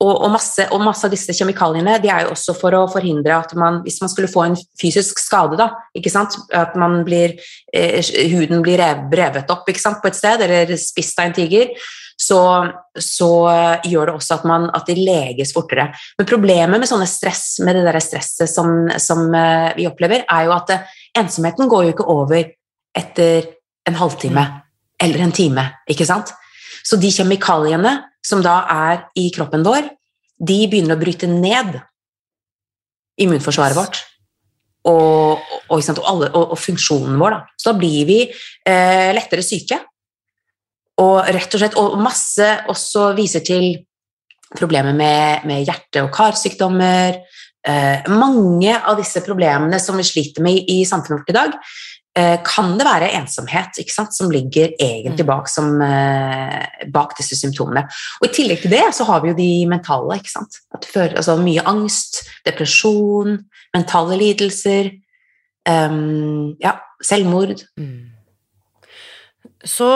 [0.00, 3.34] og, og, masse, og, masse, av disse kjemikaliene de er jo også for å forhindre
[3.36, 5.74] at man, hvis man skulle få en fysisk skade, da,
[6.56, 7.36] at blir,
[7.76, 8.00] eh,
[8.32, 9.74] huden blir revet opp på
[10.08, 11.74] et sted, eller spist av en tiger,
[12.20, 12.40] så,
[12.96, 13.30] så,
[13.84, 15.88] gjør det også at, man, at de leges fortere.
[16.18, 20.56] Men problemet med stress, med det der stresset som, som eh, vi opplever, er jo
[20.56, 22.52] at eh, ensomheten går jo ikke over
[22.96, 23.48] etter
[23.88, 24.60] en halvtime mm.
[25.04, 26.32] eller en time, ikke sant?
[26.84, 29.88] Så de kjemikaliene som da er i kroppen vår,
[30.40, 31.76] de begynner å bryte ned
[33.20, 34.00] immunforsvaret vårt.
[34.88, 35.36] Og,
[35.68, 37.36] og, og, alle, og funksjonen vår.
[37.36, 37.40] Da.
[37.60, 39.76] Så da blir vi eh, lettere syke.
[41.00, 43.70] Og rett og slett, og masse også viser til
[44.56, 47.20] problemer med, med hjerte- og karsykdommer.
[47.60, 51.56] Eh, mange av disse problemene som vi sliter med i, i samfunnet vårt i dag,
[52.42, 55.28] kan det være ensomhet sant, som ligger egentlig mm.
[55.28, 57.84] bak, som, eh, bak, disse symptomene.
[58.20, 60.18] Og I tillegg til det så har vi jo de mentale.
[60.90, 63.38] Fører, altså mye angst, depresjon,
[63.76, 64.90] mentale lidelser,
[65.70, 67.62] um, ja, selvmord.
[67.78, 68.10] Mm.
[69.64, 69.90] Så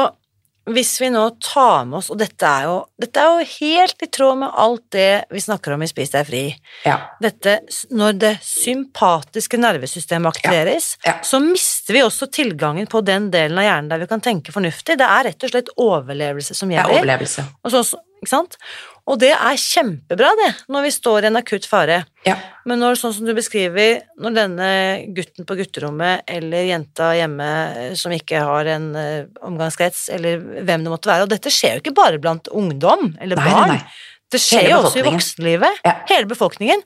[0.72, 4.08] hvis vi nå tar med oss, og dette er, jo, dette er jo helt i
[4.08, 6.44] tråd med alt det vi snakker om i Spis deg fri
[6.86, 6.96] ja.
[7.20, 7.58] Dette,
[7.92, 11.12] Når det sympatiske nervesystemet aktiveres, ja.
[11.12, 11.16] Ja.
[11.26, 14.96] så mister vi også tilgangen på den delen av hjernen der vi kan tenke fornuftig.
[15.00, 16.96] Det er rett og slett overlevelse som gjelder.
[16.96, 17.44] Ja, overlevelse.
[17.60, 17.84] Og så,
[18.22, 18.58] ikke sant?
[19.04, 21.98] Og det er kjempebra, det, når vi står i en akutt fare.
[22.24, 22.38] Ja.
[22.64, 24.68] Men når, sånn som du beskriver, når denne
[25.16, 27.48] gutten på gutterommet eller jenta hjemme
[27.82, 31.76] eh, som ikke har en uh, omgangskrets, eller hvem det måtte være Og dette skjer
[31.76, 33.74] jo ikke bare blant ungdom eller nei, barn.
[33.74, 34.24] Nei, nei.
[34.32, 35.84] Det skjer jo også i voksenlivet.
[35.84, 35.98] Ja.
[36.08, 36.80] Hele befolkningen.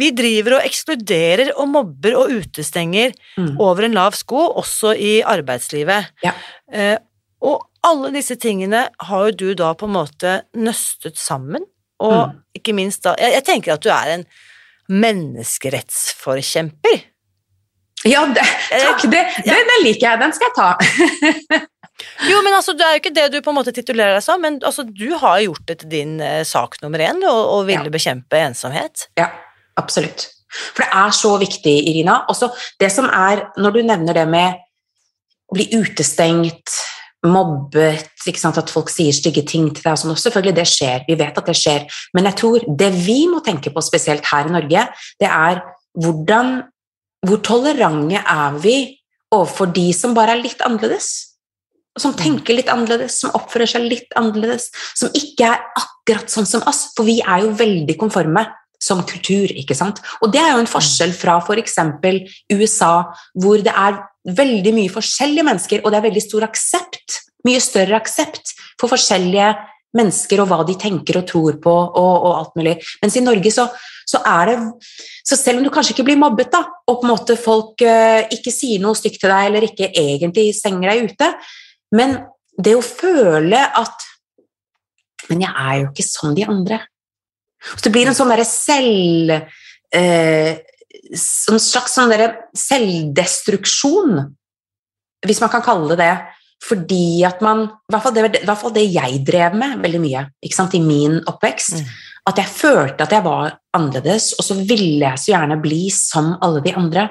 [0.00, 3.58] Vi driver og ekskluderer og mobber og utestenger mm.
[3.60, 6.14] over en lav sko, også i arbeidslivet.
[6.24, 6.32] Ja.
[6.72, 6.96] Uh,
[7.44, 11.62] og alle disse tingene har jo du da på en måte nøstet sammen,
[12.02, 12.34] og mm.
[12.58, 14.24] ikke minst da jeg, jeg, tenker at du er en
[14.92, 16.96] menneskerettsforkjemper.
[18.08, 20.18] Ja, det, takk, det, det, den liker jeg.
[20.18, 20.70] Den skal jeg ta.
[22.30, 24.40] jo, men altså, Det er jo ikke det du på en måte titulerer deg som,
[24.42, 27.90] men altså, du har gjort det til din eh, sak nummer én å ville ja.
[27.94, 28.94] bekjempe ensomhet.
[29.20, 29.28] Ja,
[29.78, 30.20] absolutt.
[30.52, 32.14] For det er så viktig, Irina.
[32.32, 32.46] Også
[32.82, 34.48] det som er, når du nevner det med
[35.48, 36.68] å bli utestengt,
[37.22, 39.92] mobbet, at folk sier stygge ting til deg.
[39.92, 40.16] og sånn.
[40.18, 41.04] Selvfølgelig, det skjer.
[41.06, 41.86] Vi vet at det skjer.
[42.14, 44.86] Men jeg tror det vi må tenke på, spesielt her i Norge,
[45.20, 45.62] det er
[45.94, 46.62] hvordan,
[47.26, 48.76] hvor tolerante er vi
[49.32, 51.38] overfor de som bare er litt annerledes?
[51.98, 56.64] Som tenker litt annerledes, som oppfører seg litt annerledes, som ikke er akkurat sånn som
[56.66, 56.88] oss.
[56.96, 58.46] For vi er jo veldig konforme
[58.82, 60.00] som kultur, ikke sant.
[60.22, 61.78] Og det er jo en forskjell fra f.eks.
[62.02, 62.94] For USA,
[63.38, 64.00] hvor det er
[64.42, 69.52] veldig mye forskjellige mennesker, og det er veldig stor aksept, mye større aksept for forskjellige
[69.96, 72.76] mennesker og hva de tenker og tror på og, og alt mulig.
[73.02, 73.66] Mens i Norge så,
[74.08, 74.56] så, er det
[75.26, 78.22] Så selv om du kanskje ikke blir mobbet, da, og på en måte folk uh,
[78.32, 81.28] ikke sier noe stygt til deg eller ikke egentlig stenger deg ute,
[81.92, 82.16] men
[82.58, 84.08] det å føle at
[85.30, 86.80] Men jeg er jo ikke som de andre.
[87.70, 89.38] Så det blir en sånn derre selv...
[89.94, 90.52] eh,
[91.12, 92.12] en slags sånn
[92.56, 94.22] selvdestruksjon,
[95.26, 96.14] hvis man kan kalle det det.
[96.62, 100.22] Fordi at man I hvert fall det, hvert fall det jeg drev med veldig mye
[100.46, 101.80] i min oppvekst.
[101.80, 101.88] Mm.
[102.30, 106.36] At jeg følte at jeg var annerledes, og så ville jeg så gjerne bli som
[106.40, 107.08] alle de andre.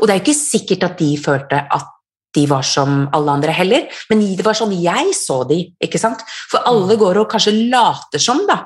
[0.00, 1.90] Og det er jo ikke sikkert at de følte at
[2.34, 6.24] de var som alle andre heller, men det var sånn jeg så de, ikke sant?
[6.50, 7.00] For alle mm.
[7.04, 8.64] går og kanskje later som, da.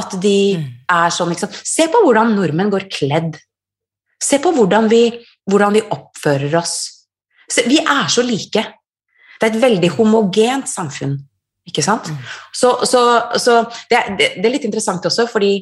[0.00, 0.66] At de mm.
[0.96, 1.52] er sånn, liksom.
[1.52, 3.38] Se på hvordan nordmenn går kledd.
[4.20, 5.04] Se på hvordan vi,
[5.48, 6.76] hvordan vi oppfører oss.
[7.50, 8.64] Se, vi er så like.
[9.40, 11.14] Det er et veldig homogent samfunn,
[11.68, 12.10] ikke sant?
[12.12, 12.24] Mm.
[12.52, 13.02] Så, så,
[13.40, 15.54] så det, det, det er litt interessant også, fordi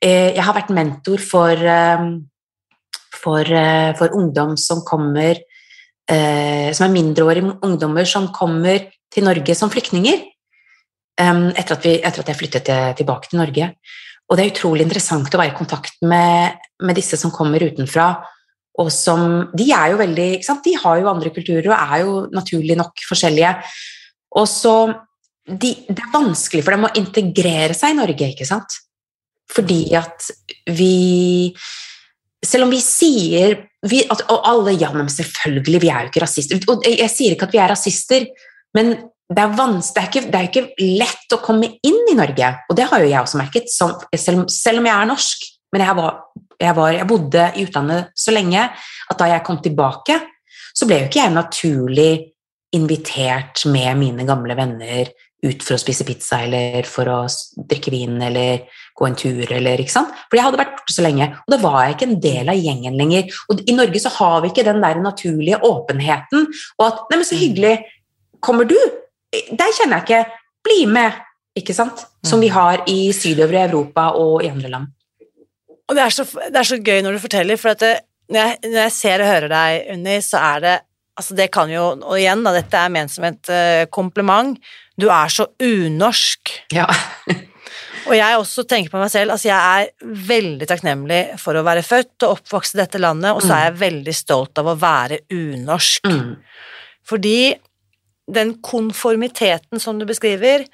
[0.00, 2.06] eh, jeg har vært mentor for, eh,
[3.12, 9.54] for, eh, for ungdom som kommer eh, Som er mindreårige ungdommer som kommer til Norge
[9.56, 10.24] som flyktninger.
[11.20, 13.70] Etter, at vi, etter at jeg flyttet til, tilbake til Norge.
[14.28, 18.08] Og det er utrolig interessant å være i kontakt med, med disse som kommer utenfra.
[18.82, 20.28] Og som, de er jo veldig,
[20.64, 23.52] de har jo andre kulturer og er jo naturlig nok forskjellige.
[24.40, 24.76] Og så
[25.44, 28.80] de, Det er vanskelig for dem å integrere seg i Norge, ikke sant?
[29.52, 30.30] Fordi at
[30.72, 31.52] vi
[32.44, 36.24] Selv om vi sier vi, at, Og alle Ja, men selvfølgelig, vi er jo ikke
[36.24, 36.60] rasister.
[36.72, 38.26] Og jeg sier ikke at vi er rasister,
[38.74, 38.94] men
[39.32, 42.76] det er, det, er ikke, det er ikke lett å komme inn i Norge, og
[42.76, 45.46] det har jo jeg også merket, som, selv, selv om jeg er norsk.
[45.74, 46.18] Men jeg, var,
[46.60, 50.20] jeg, var, jeg bodde i utlandet så lenge at da jeg kom tilbake,
[50.74, 52.10] så ble jo ikke jeg naturlig
[52.74, 55.10] invitert med mine gamle venner
[55.44, 57.18] ut for å spise pizza eller for å
[57.68, 58.64] drikke vin eller
[58.96, 60.12] gå en tur eller ikke sant?
[60.28, 62.60] For jeg hadde vært borte så lenge, og da var jeg ikke en del av
[62.60, 63.40] gjengen lenger.
[63.52, 66.46] Og i Norge så har vi ikke den der naturlige åpenheten,
[66.78, 67.78] og at 'Neimen, så hyggelig,
[68.40, 69.03] kommer du?'
[69.50, 70.24] Der kjenner jeg ikke
[70.64, 71.20] 'bli med',
[71.56, 72.06] ikke sant?
[72.24, 74.86] Som vi har i sydøvre Europa og i andre land.
[75.88, 77.94] Og det er, så, det er så gøy når du forteller, for at det,
[78.32, 80.76] når, jeg, når jeg ser og hører deg, Unni, så er det
[81.14, 84.56] Altså, det kan jo Og igjen, da, dette er ment som et uh, kompliment.
[84.98, 86.50] Du er så unorsk.
[86.74, 86.88] Ja.
[88.08, 91.84] Og jeg også tenker på meg selv, altså jeg er veldig takknemlig for å være
[91.86, 95.22] født og oppvokst i dette landet, og så er jeg veldig stolt av å være
[95.32, 96.10] unorsk.
[96.10, 96.34] Mm.
[97.08, 97.38] Fordi
[98.30, 100.64] den konformiteten som du beskriver,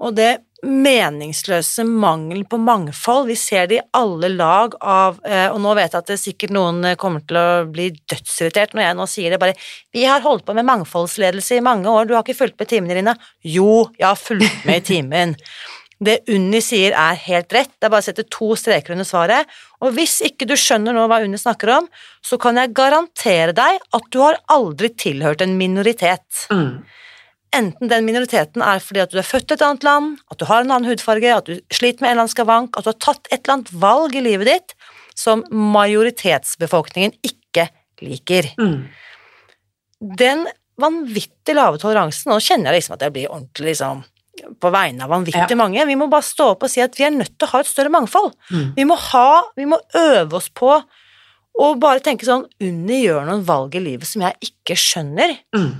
[0.00, 5.60] og det meningsløse mangelen på mangfold, vi ser det i alle lag av eh, Og
[5.64, 8.98] nå vet jeg at det sikkert noen eh, kommer til å bli dødsirritert når jeg
[8.98, 9.56] nå sier det bare
[9.96, 12.98] Vi har holdt på med mangfoldsledelse i mange år, du har ikke fulgt med timene
[12.98, 13.16] dine.
[13.40, 15.34] Jo, jeg har fulgt med i timen.
[16.00, 19.50] Det Unni sier er helt rett, det er bare å sette to streker under svaret.
[19.84, 21.90] Og hvis ikke du skjønner nå hva Unni snakker om,
[22.24, 26.46] så kan jeg garantere deg at du har aldri tilhørt en minoritet.
[26.48, 26.80] Mm.
[27.56, 30.46] Enten den minoriteten er fordi at du er født i et annet land, at du
[30.48, 33.00] har en annen hudfarge, at du sliter med en eller annen skavank, at du har
[33.02, 34.74] tatt et eller annet valg i livet ditt
[35.18, 37.66] som majoritetsbefolkningen ikke
[38.06, 38.52] liker.
[38.60, 38.86] Mm.
[40.16, 40.46] Den
[40.80, 44.04] vanvittig lave toleransen, nå kjenner jeg liksom at jeg blir ordentlig liksom
[44.60, 45.58] på vegne av vanvittig Ja.
[45.58, 45.84] mange.
[45.86, 47.66] Vi må bare stå opp og si at vi er nødt til å ha et
[47.66, 48.32] større mangfold.
[48.50, 48.74] Mm.
[48.76, 50.82] Vi må ha, vi må øve oss på
[51.60, 55.36] å bare tenke sånn Unni gjør noen valg i livet som jeg ikke skjønner.
[55.56, 55.72] Mm.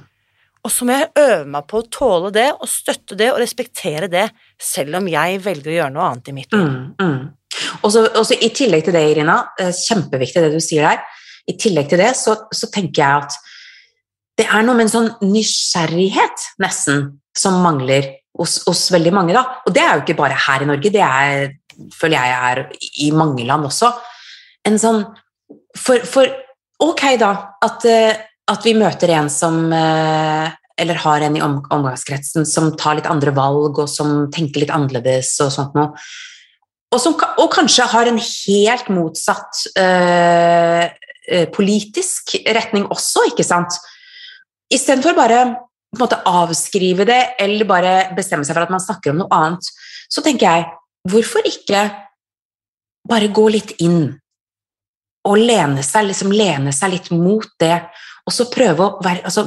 [0.61, 4.11] Og så må jeg øve meg på å tåle det, og støtte det, og respektere
[4.13, 4.27] det,
[4.61, 6.67] selv om jeg velger å gjøre noe annet i mitt liv.
[6.67, 7.79] Mm, mm.
[7.81, 11.01] Og så og så I tillegg til det, Irina, eh, kjempeviktig det du sier der,
[11.49, 13.39] i tillegg til det så, så tenker jeg at
[14.39, 19.35] det er noe med en sånn nysgjerrighet nesten som mangler hos, hos veldig mange.
[19.37, 19.45] da.
[19.67, 21.55] Og det er jo ikke bare her i Norge, det er,
[21.97, 22.63] føler jeg er
[23.07, 23.93] i mange land også.
[24.69, 25.05] En sånn
[25.79, 26.27] For, for
[26.83, 27.31] ok, da,
[27.63, 28.17] at, eh,
[28.51, 33.09] at vi møter en som eh, eller har en i om, omgangskretsen som tar litt
[33.11, 35.93] andre valg, og som tenker litt annerledes og sånt noe.
[36.91, 40.89] Og, som, og kanskje har en helt motsatt eh,
[41.55, 43.77] politisk retning også, ikke sant?
[44.75, 45.43] Istedenfor bare
[45.91, 49.35] på en måte avskrive det, eller bare bestemme seg for at man snakker om noe
[49.35, 49.67] annet,
[50.11, 50.67] så tenker jeg,
[51.11, 51.83] hvorfor ikke
[53.09, 54.19] bare gå litt inn
[55.27, 57.75] og lene seg, liksom lene seg litt mot det,
[58.27, 59.45] og så prøve å være, altså,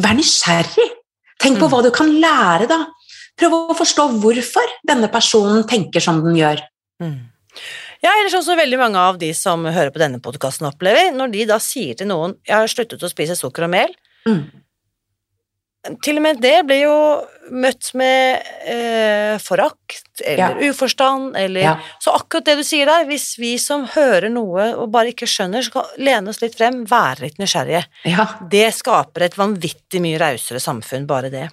[0.00, 0.88] være nysgjerrig.
[1.42, 1.70] Tenk på Mm.
[1.70, 2.86] hva du kan lære, da.
[3.36, 6.62] Prøv å forstå hvorfor denne personen tenker som den gjør.
[7.02, 7.18] Mm.
[8.02, 11.32] Ja, eller sånn som veldig mange av de som hører på denne podkasten opplever, når
[11.32, 13.94] de da sier til noen 'jeg har sluttet å spise sukker og mel',
[14.26, 14.50] Mm.
[16.02, 16.98] Til og med det blir jo
[17.54, 21.74] møtt med eh, forakt eller uforstand eller Ja.
[22.02, 25.62] Så akkurat det du sier der, hvis vi som hører noe og bare ikke skjønner,
[25.62, 27.84] så kan lene oss litt frem, være litt nysgjerrige.
[28.10, 28.26] Ja.
[28.50, 31.48] Det skaper et vanvittig mye rausere samfunn, bare det.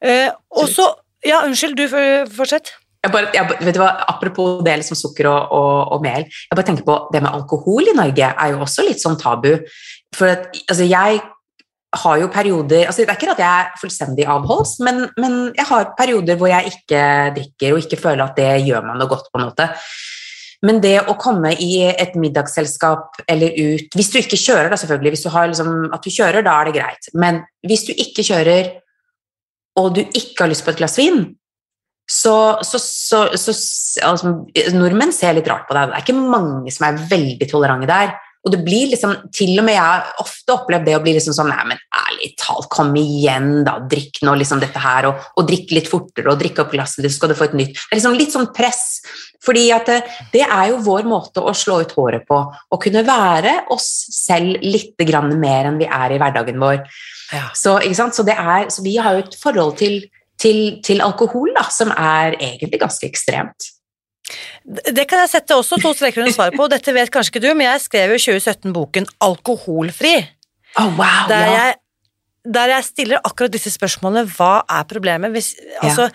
[0.00, 1.86] Eh, og så Ja, unnskyld, du
[2.34, 2.72] fortsett.
[3.02, 6.54] Jeg bare, jeg, vet du hva, apropos det liksom sukker og, og, og mel, jeg
[6.58, 9.52] bare tenker på det med alkohol i Norge er jo også litt sånn tabu.
[10.14, 11.20] For at, altså jeg
[11.92, 15.66] har jo perioder altså Det er ikke at jeg er fullstendig avholds, men, men jeg
[15.68, 17.04] har perioder hvor jeg ikke
[17.36, 19.28] drikker og ikke føler at det gjør meg noe godt.
[19.32, 19.68] på en måte.
[20.62, 25.14] Men det å komme i et middagsselskap eller ut Hvis du ikke kjører, da selvfølgelig.
[25.16, 27.08] Hvis du har liksom, at du kjører, da er det greit.
[27.18, 28.70] Men hvis du ikke kjører,
[29.80, 31.24] og du ikke har lyst på et glass vin,
[32.10, 33.54] så, så, så, så
[34.06, 34.34] altså,
[34.76, 35.90] Nordmenn ser litt rart på deg.
[35.90, 38.14] Det er ikke mange som er veldig tolerante der.
[38.42, 41.34] Og det blir liksom, til og med jeg har ofte opplevd det å bli liksom
[41.36, 43.76] sånn Nei, men ærlig talt, kom igjen, da.
[43.90, 47.14] Drikk nå liksom dette her, og, og drikk litt fortere, og drikk opp glasset ditt,
[47.14, 47.76] så skal du få et nytt.
[47.76, 48.82] Det er liksom litt sånn press.
[49.42, 49.98] Fordi at det,
[50.34, 52.38] det er jo vår måte å slå ut håret på.
[52.46, 56.82] Å kunne være oss selv litt grann mer enn vi er i hverdagen vår.
[57.32, 57.48] Ja.
[57.58, 60.00] Så, så, det er, så vi har jo et forhold til,
[60.40, 63.70] til, til alkohol da, som er egentlig ganske ekstremt.
[64.64, 66.68] Det kan jeg sette også to streker under svaret på.
[66.70, 70.14] Dette vet kanskje ikke du, men jeg skrev jo i 2017 boken Alkoholfri.
[70.80, 71.56] Oh, wow, Der, ja.
[71.58, 71.74] jeg,
[72.58, 74.24] der jeg stiller akkurat disse spørsmålene.
[74.36, 75.34] Hva er problemet?
[75.34, 75.52] Hvis,
[75.82, 76.08] altså,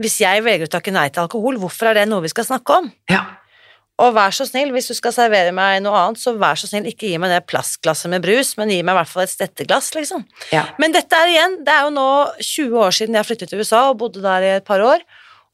[0.00, 2.80] hvis jeg velger å takke nei til alkohol, hvorfor er det noe vi skal snakke
[2.80, 2.90] om?
[3.12, 3.26] ja.
[4.00, 6.86] Og vær så snill, hvis du skal servere meg noe annet, så vær så snill,
[6.88, 9.90] ikke gi meg det plastglasset med brus, men gi meg i hvert fall et stetteglass,
[9.92, 10.22] liksom.
[10.54, 10.62] Ja.
[10.80, 12.06] Men dette er igjen, det er jo nå
[12.38, 15.04] 20 år siden jeg flyttet til USA og bodde der i et par år,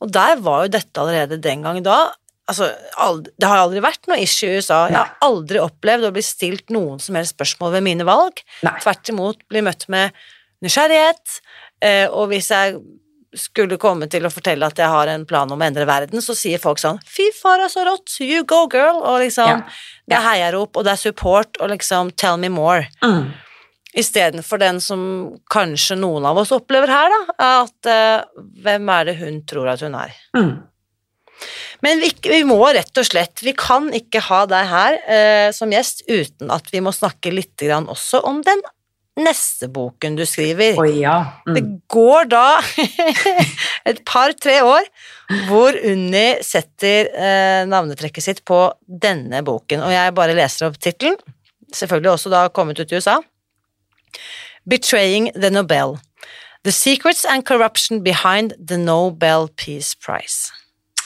[0.02, 2.12] og der var jo dette allerede den gang da.
[2.46, 2.68] Altså,
[3.02, 4.84] aldri, det har aldri vært noe issue i USA.
[4.86, 8.38] Jeg har aldri opplevd å bli stilt noen som helst spørsmål ved mine valg.
[8.62, 8.76] Nei.
[8.84, 10.14] Tvert imot bli møtt med
[10.62, 11.40] nysgjerrighet,
[11.82, 12.78] eh, og hvis jeg
[13.36, 16.32] skulle komme til å fortelle at jeg har en plan om å endre verden, så
[16.38, 18.14] sier folk sånn Fy fara, så rått!
[18.24, 19.02] You go, girl!
[19.02, 19.58] Og liksom, Ja.
[20.08, 22.86] det er heiarop, og det er support, og liksom Tell me more.
[23.04, 23.26] Mm.
[23.96, 25.00] Istedenfor den som
[25.52, 27.20] kanskje noen av oss opplever her, da,
[27.64, 30.12] at uh, hvem er det hun tror at hun er?
[30.36, 30.50] Mm.
[31.84, 35.72] Men vi, vi må rett og slett, vi kan ikke ha deg her uh, som
[35.72, 38.60] gjest uten at vi må snakke litt grann også om den
[39.16, 40.76] neste boken du skriver.
[40.80, 41.16] Oi, ja.
[41.48, 41.78] Det Mm.
[41.88, 42.58] går da
[43.88, 44.84] et par-tre år
[45.48, 51.16] hvor Unni setter eh, navnetrekket sitt på denne boken, og jeg bare leser opp tittelen,
[51.72, 53.16] selvfølgelig også da kommet ut i USA.
[54.68, 55.98] Betraying the Nobel.
[56.64, 60.52] The secrets and corruption behind the Nobel Peace Prize.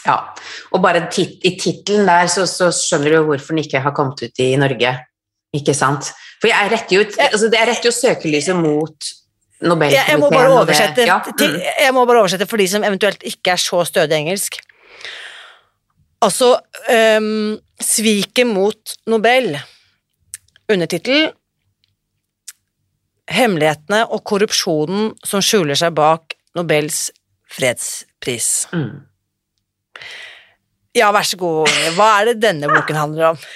[0.07, 0.17] Ja,
[0.73, 4.23] og bare tit i tittelen der så, så skjønner du hvorfor den ikke har kommet
[4.25, 4.95] ut i Norge,
[5.53, 6.09] ikke sant?
[6.41, 9.11] For jeg retter jo, altså, rett søkelyset mot
[9.61, 9.99] Nobelkomiteen.
[9.99, 11.67] Jeg, jeg, må bare oversette, ja, til, mm.
[11.85, 14.57] jeg må bare oversette for de som eventuelt ikke er så stødig engelsk.
[16.25, 16.55] Altså
[17.21, 19.53] um, Sviket mot Nobel.
[20.71, 21.29] Undertittel
[23.31, 27.09] Hemmelighetene og korrupsjonen som skjuler seg bak Nobels
[27.51, 28.51] fredspris.
[28.75, 29.07] Mm.
[30.99, 33.45] Ja, vær så god, Hva er det denne boken handler om?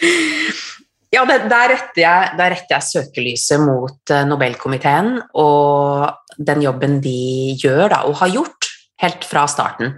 [1.15, 6.09] Ja, der, retter jeg, der retter jeg søkelyset mot eh, Nobelkomiteen og
[6.43, 8.67] den jobben de gjør da, og har gjort
[8.99, 9.93] helt fra starten.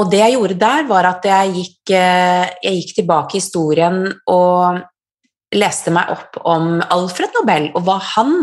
[0.00, 4.00] Og det jeg gjorde der, var at jeg gikk, eh, jeg gikk tilbake i historien
[4.32, 4.82] og
[5.54, 8.34] leste meg opp om Alfred Nobel og hva han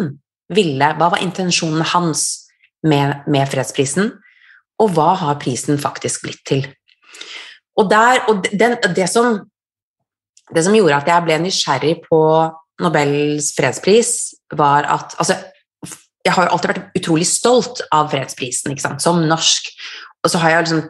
[0.54, 2.26] ville, hva var intensjonen hans
[2.84, 4.12] med, med fredsprisen,
[4.80, 6.66] og hva har prisen faktisk blitt til.
[7.80, 9.40] Og, der, og den, det som
[10.56, 12.20] det som gjorde at jeg ble nysgjerrig på
[12.82, 14.14] Nobels fredspris,
[14.58, 15.38] var at altså,
[16.26, 19.70] Jeg har jo alltid vært utrolig stolt av fredsprisen, som norsk.
[20.20, 20.82] Og så har jeg liksom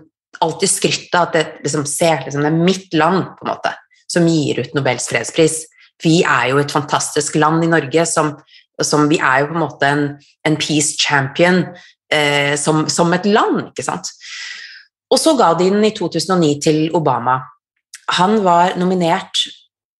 [0.41, 3.71] alltid skrytt av at det, liksom, se, liksom, det er mitt land på en måte,
[4.09, 5.59] som gir ut Nobels fredspris.
[6.01, 8.33] Vi er jo et fantastisk land i Norge som,
[8.85, 10.03] som Vi er jo på en måte en,
[10.47, 11.63] en peace champion
[12.11, 14.11] eh, som, som et land, ikke sant.
[15.09, 17.39] Og så ga de den i 2009 til Obama
[18.17, 19.45] han var nominert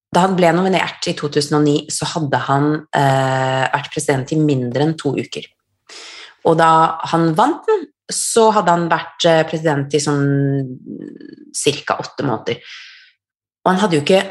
[0.10, 2.64] Da han ble nominert i 2009, så hadde han
[2.98, 5.46] eh, vært president i mindre enn to uker.
[6.50, 6.70] Og da
[7.12, 10.24] han vant den, så hadde han vært eh, president i sånn
[11.86, 12.00] ca.
[12.02, 12.58] åtte måneder.
[13.62, 14.24] Og han hadde jo ikke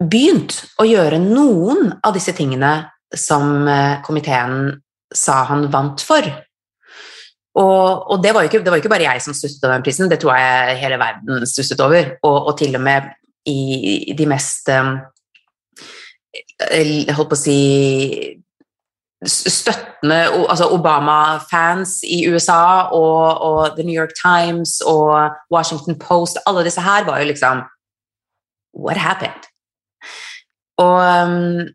[0.00, 2.72] begynt å gjøre noen av disse tingene
[3.18, 4.72] som eh, komiteen
[5.14, 6.26] sa han vant for.
[7.52, 9.84] Og, og det, var ikke, det var jo ikke bare jeg som stusset over den
[9.84, 12.14] prisen, det tror jeg hele verden stusset over.
[12.24, 13.10] Og, og til og med
[13.46, 14.94] i, de mest um,
[17.12, 17.58] holdt på å si
[19.22, 20.16] støttende
[20.50, 26.82] altså Obama-fans i USA og, og The New York Times og Washington Post Alle disse
[26.82, 27.62] her var jo liksom
[28.74, 29.44] What happened?
[30.80, 31.68] Og, um,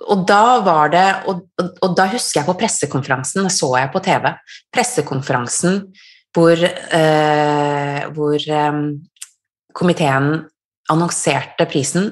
[0.00, 4.00] og da var det og, og, da husker jeg på pressekonferansen, det så jeg på
[4.04, 4.30] TV,
[4.72, 5.82] pressekonferansen
[6.34, 8.80] hvor, eh, hvor eh,
[9.76, 10.30] komiteen
[10.90, 12.10] annonserte prisen,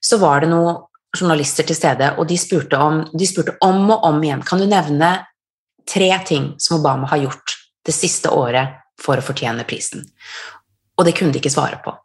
[0.00, 0.84] så var det noen
[1.16, 4.68] journalister til stede, og de spurte, om, de spurte om og om igjen Kan du
[4.70, 5.10] nevne
[5.88, 7.56] tre ting som Obama har gjort
[7.86, 10.06] det siste året for å fortjene prisen?
[10.96, 11.96] Og det kunne de ikke svare på.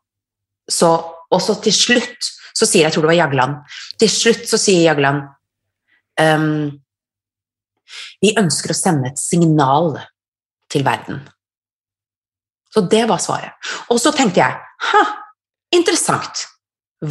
[0.72, 0.90] Så,
[1.36, 4.60] og så til slutt så sier jeg jeg tror det var Jagland Til slutt så
[4.62, 5.26] sier Jagland
[6.22, 6.70] um,
[8.24, 9.98] Vi ønsker å sende et signal
[10.72, 11.20] til verden.
[12.74, 13.54] Så det var svaret.
[13.94, 14.58] Og så tenkte jeg
[14.90, 15.04] ha,
[15.76, 16.48] interessant.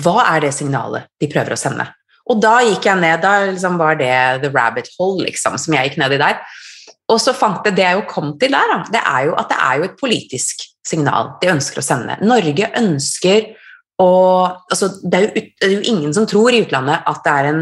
[0.03, 1.87] hva er det signalet de prøver å sende?
[2.29, 5.91] Og da gikk jeg ned, da liksom var det the rabbit hole, liksom, som jeg
[5.91, 6.41] gikk ned i der.
[7.12, 9.51] Og så fant jeg det jeg jo kom til der, da, det er jo at
[9.53, 12.16] det er jo et politisk signal de ønsker å sende.
[12.25, 13.53] Norge ønsker
[14.03, 14.11] å
[14.72, 17.51] altså, det, er jo, det, er jo, ingen som tror i utlandet at det er,
[17.53, 17.61] en,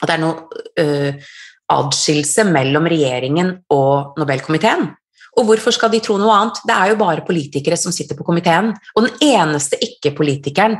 [0.00, 1.32] at det er noe uh,
[1.74, 4.88] adskillelse mellom regjeringen og Nobelkomiteen.
[5.34, 6.60] Og hvorfor skal de tro noe annet?
[6.66, 8.70] Det er jo bare politikere som sitter på komiteen.
[8.94, 10.76] Og den eneste ikke-politikeren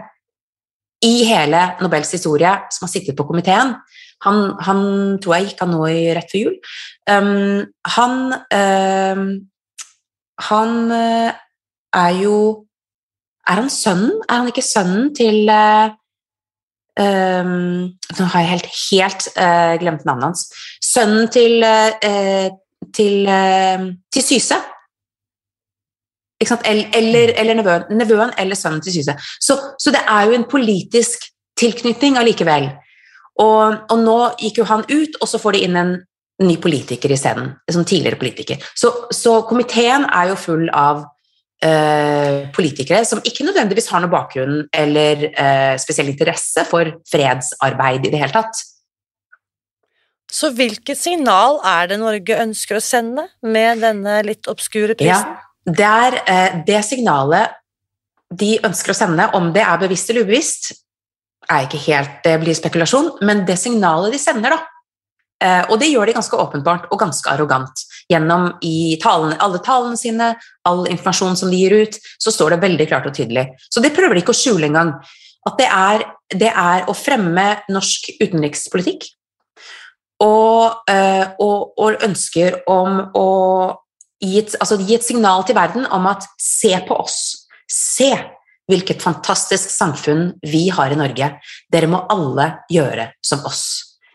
[1.05, 3.75] i hele Nobels historie som har sittet på komiteen.
[4.25, 4.85] Han, han
[5.21, 5.83] tror jeg gikk av nå
[6.17, 6.55] rett før jul.
[7.11, 7.65] Um,
[7.97, 9.27] han um,
[10.49, 11.31] Han uh,
[11.95, 12.64] er jo
[13.49, 14.23] Er han sønnen?
[14.29, 15.93] Er han ikke sønnen til uh,
[17.01, 20.47] um, Nå har jeg helt, helt uh, glemt navnet hans.
[20.85, 21.65] Sønnen til,
[22.95, 23.29] til,
[24.13, 24.61] til Syse.
[26.45, 29.17] Eller, eller nevøen, nevøen, eller sønnen til Syse.
[29.41, 31.29] Så, så, det er jo en politisk
[31.59, 32.71] tilknytning allikevel.
[33.41, 35.95] Og, og, nå gikk jo han ut, og så får de inn en
[36.45, 37.53] ny politiker isteden.
[37.71, 38.63] Som tidligere politiker.
[38.77, 41.05] Så, så, komiteen er jo full av
[41.63, 48.13] uh, politikere som ikke nødvendigvis har noe bakgrunn eller eh, spesiell interesse for fredsarbeid i
[48.13, 48.63] det hele tatt.
[50.35, 55.35] Så hvilket signal er det Norge ønsker å sende med denne litt obskure prisen?
[55.37, 55.51] Ja.
[55.65, 57.55] Det er eh, det signalet
[58.35, 60.73] de ønsker å sende, om det er bevisst eller ubevisst,
[61.51, 64.59] er ikke helt, det blir spekulasjon, men det signalet de sender, da,
[65.45, 67.85] eh, og det gjør de ganske åpenbart og ganske arrogant.
[68.13, 70.35] Gjennom i talen, alle talene sine,
[70.69, 73.47] all informasjon som de gir ut, så står det veldig klart og tydelig.
[73.73, 74.93] Så det prøver de ikke å skjule engang.
[75.49, 79.09] At det er, det er å fremme norsk utenrikspolitikk
[80.25, 83.29] og, eh, og, og ønsker om å
[84.23, 87.19] gi et, altså gi et signal til verden om at se på oss.
[87.71, 88.13] Se
[88.71, 91.35] hvilket fantastisk samfunn vi har i Norge.
[91.73, 93.67] Dere må alle gjøre som oss.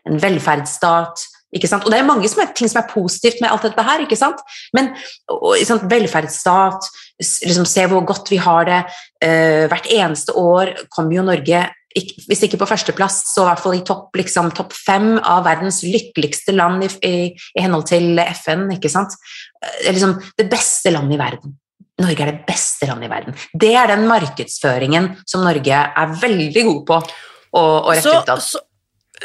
[0.08, 1.26] En velferdsstat.
[1.56, 1.86] Ikke sant?
[1.86, 4.04] Og det er mange som er, ting som er positivt med alt dette her.
[4.06, 4.42] ikke sant?
[4.76, 4.92] Men
[5.34, 6.90] og, sant, velferdsstat,
[7.20, 8.80] liksom, se hvor godt vi har det.
[9.24, 13.74] Uh, hvert eneste år kommer jo Norge hvis ikke på førsteplass, så i hvert fall
[13.74, 18.68] i topp liksom, top fem av verdens lykkeligste land i, i, i henhold til FN.
[18.76, 19.18] ikke sant?
[19.58, 21.58] Uh, liksom, det beste landet i verden.
[22.00, 23.42] Norge er det beste landet i verden.
[23.66, 28.46] Det er den markedsføringen som Norge er veldig god på å, å rette så, utad.
[28.46, 28.62] Så,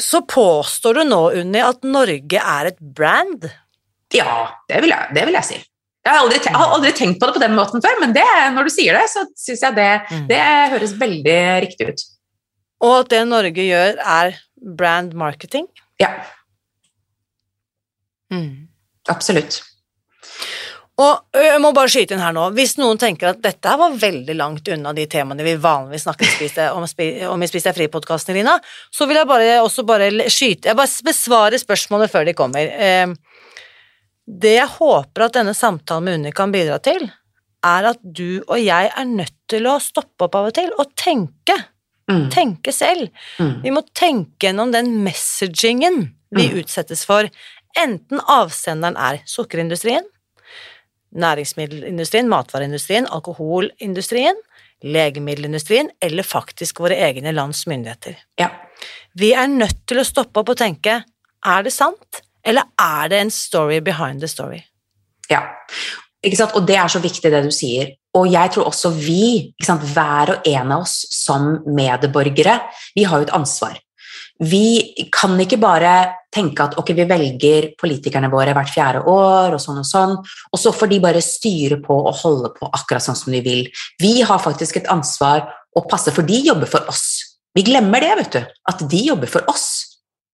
[0.00, 3.46] så påstår du nå, Unni, at Norge er et brand?
[4.14, 5.60] Ja, det vil jeg, det vil jeg si.
[6.04, 8.26] Jeg har, aldri, jeg har, aldri, tenkt på det på den måten før, men det,
[8.52, 10.26] når du sier det, så syns jeg det, mm.
[10.28, 10.40] det
[10.74, 12.04] høres veldig riktig ut.
[12.84, 14.36] Og at det Norge gjør, er
[14.76, 15.64] brand marketing?
[16.02, 16.10] Ja.
[18.32, 18.66] Mm.
[19.08, 19.62] Absolutt.
[20.94, 24.36] Og jeg må bare skyte inn her nå, hvis noen tenker at dette var veldig
[24.38, 26.86] langt unna de temaene vi vanligvis snakker om,
[27.32, 28.54] om i Spis deg fri-podkasten, Rina,
[28.94, 32.70] så vil jeg bare også bare skyte Jeg bare besvarer spørsmålet før de kommer.
[34.24, 37.08] Det jeg håper at denne samtalen med Unni kan bidra til,
[37.66, 40.94] er at du og jeg er nødt til å stoppe opp av og til og
[40.94, 41.58] tenke
[42.10, 42.30] Mm.
[42.30, 43.08] Tenke selv.
[43.40, 43.62] Mm.
[43.62, 46.02] Vi må tenke gjennom den messagingen
[46.34, 46.58] vi mm.
[46.60, 47.30] utsettes for,
[47.80, 50.04] enten avsenderen er sukkerindustrien,
[51.14, 54.38] næringsmiddelindustrien, matvareindustrien, alkoholindustrien,
[54.84, 58.18] legemiddelindustrien eller faktisk våre egne lands myndigheter.
[58.40, 58.50] Ja.
[59.14, 61.00] Vi er nødt til å stoppe opp og tenke
[61.44, 64.62] er det sant, eller er det en story behind the story?
[65.30, 65.42] Ja,
[66.24, 67.94] og det er så viktig det du sier.
[68.16, 72.60] Og jeg tror også vi, hver og en av oss som medborgere,
[72.96, 73.76] vi har jo et ansvar.
[74.42, 75.92] Vi kan ikke bare
[76.34, 80.58] tenke at ok, vi velger politikerne våre hvert fjerde år, og sånn og sånn, og
[80.58, 83.68] så får de bare styre på og holde på akkurat sånn som de vil.
[84.02, 87.38] Vi har faktisk et ansvar å passe, for de jobber for oss.
[87.54, 88.54] Vi glemmer det, vet du.
[88.70, 89.68] At de jobber for oss.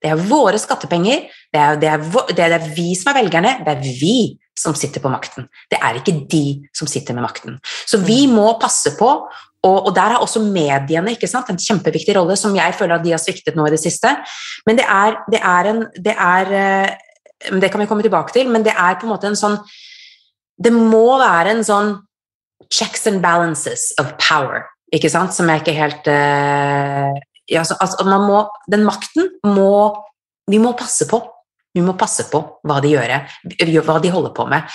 [0.01, 3.75] Det er våre skattepenger, det er, det, er, det er, vi som er velgerne, det
[3.75, 4.15] er vi
[4.57, 5.45] som sitter på makten.
[5.69, 6.45] Det er ikke de
[6.77, 7.59] som sitter med makten.
[7.89, 9.11] Så vi må passe på,
[9.61, 13.21] og, og der har også mediene en kjempeviktig rolle, som jeg føler at de har
[13.21, 14.09] sviktet nå i det siste.
[14.67, 18.49] Men det er, det er en det, er, eh, det kan vi komme tilbake til,
[18.49, 19.59] men det er på en måte en sånn
[20.61, 21.95] Det må være en sånn
[22.71, 27.17] checks and balances of power, ikke sant, som jeg ikke helt uh,
[27.49, 29.97] ja, altså, altså, må, Den makten må
[30.51, 31.23] vi må passe på
[31.75, 33.13] vi må passe på hva de gjør,
[33.87, 34.67] hva de holder på med.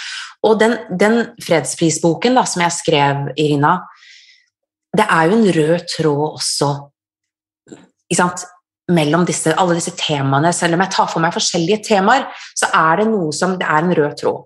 [0.47, 3.81] Og den, den fredsprisboken da, som jeg skrev, Irina,
[4.95, 6.69] det er jo en rød tråd også
[8.95, 10.53] mellom disse, alle disse temaene.
[10.53, 12.27] Selv om jeg tar for meg forskjellige temaer,
[12.57, 14.43] så er det noe som det er en rød tråd.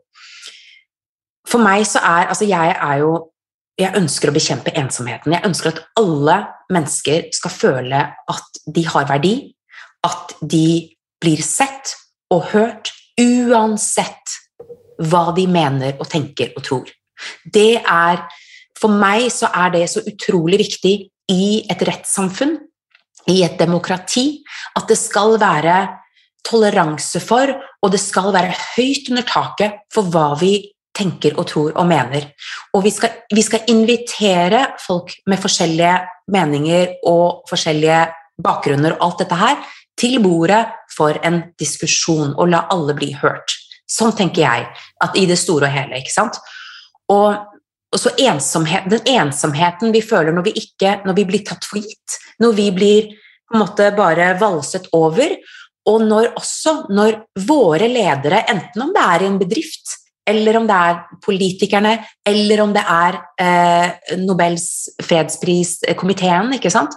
[1.49, 3.31] For meg så er Altså, jeg er jo
[3.79, 5.31] jeg ønsker å bekjempe ensomheten.
[5.31, 6.35] Jeg ønsker at alle
[6.73, 9.35] mennesker skal føle at de har verdi,
[10.03, 10.89] at de
[11.23, 11.95] blir sett
[12.33, 14.35] og hørt, uansett
[14.99, 16.91] hva de mener og tenker og tror.
[17.43, 18.19] Det er
[18.79, 20.95] For meg så er det så utrolig viktig
[21.29, 22.57] i et rettssamfunn,
[23.29, 24.41] i et demokrati,
[24.77, 25.81] at det skal være
[26.47, 27.51] toleranse for,
[27.83, 30.53] og det skal være høyt under taket for hva vi
[30.95, 32.31] tenker og tror og mener.
[32.75, 35.97] Og vi skal, vi skal invitere folk med forskjellige
[36.33, 38.01] meninger og forskjellige
[38.43, 39.61] bakgrunner og alt dette her
[39.99, 40.63] til bordet
[40.95, 43.55] for en diskusjon, og la alle bli hørt.
[43.89, 44.67] Sånn tenker jeg
[45.03, 45.99] at i det store og hele.
[45.99, 46.39] ikke sant?
[47.09, 47.35] Og,
[47.89, 51.81] og så ensomhet, Den ensomheten vi føler når vi, ikke, når vi blir tatt for
[51.81, 53.07] gitt, når vi blir
[53.49, 55.33] på en måte bare valset over,
[55.89, 57.17] og når også når
[57.47, 59.95] våre ledere, enten om det er i en bedrift,
[60.29, 61.95] eller om det er politikerne,
[62.29, 64.67] eller om det er eh, Nobels
[65.01, 66.93] fredspris-komiteen, ikke sant?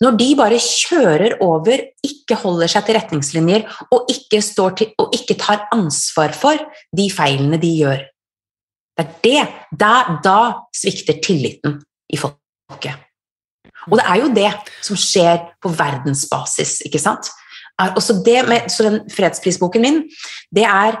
[0.00, 5.36] Når de bare kjører over, ikke holder seg til retningslinjer og ikke, til, og ikke
[5.42, 6.56] tar ansvar for
[6.96, 8.06] de feilene de gjør
[9.00, 9.44] Det er det.
[9.80, 9.92] Da,
[10.24, 10.38] da
[10.76, 11.78] svikter tilliten
[12.12, 13.06] i folket.
[13.88, 14.50] Og det er jo det
[14.84, 17.30] som skjer på verdensbasis, ikke sant?
[17.80, 20.02] med, så den fredsprisboken min,
[20.52, 20.98] det er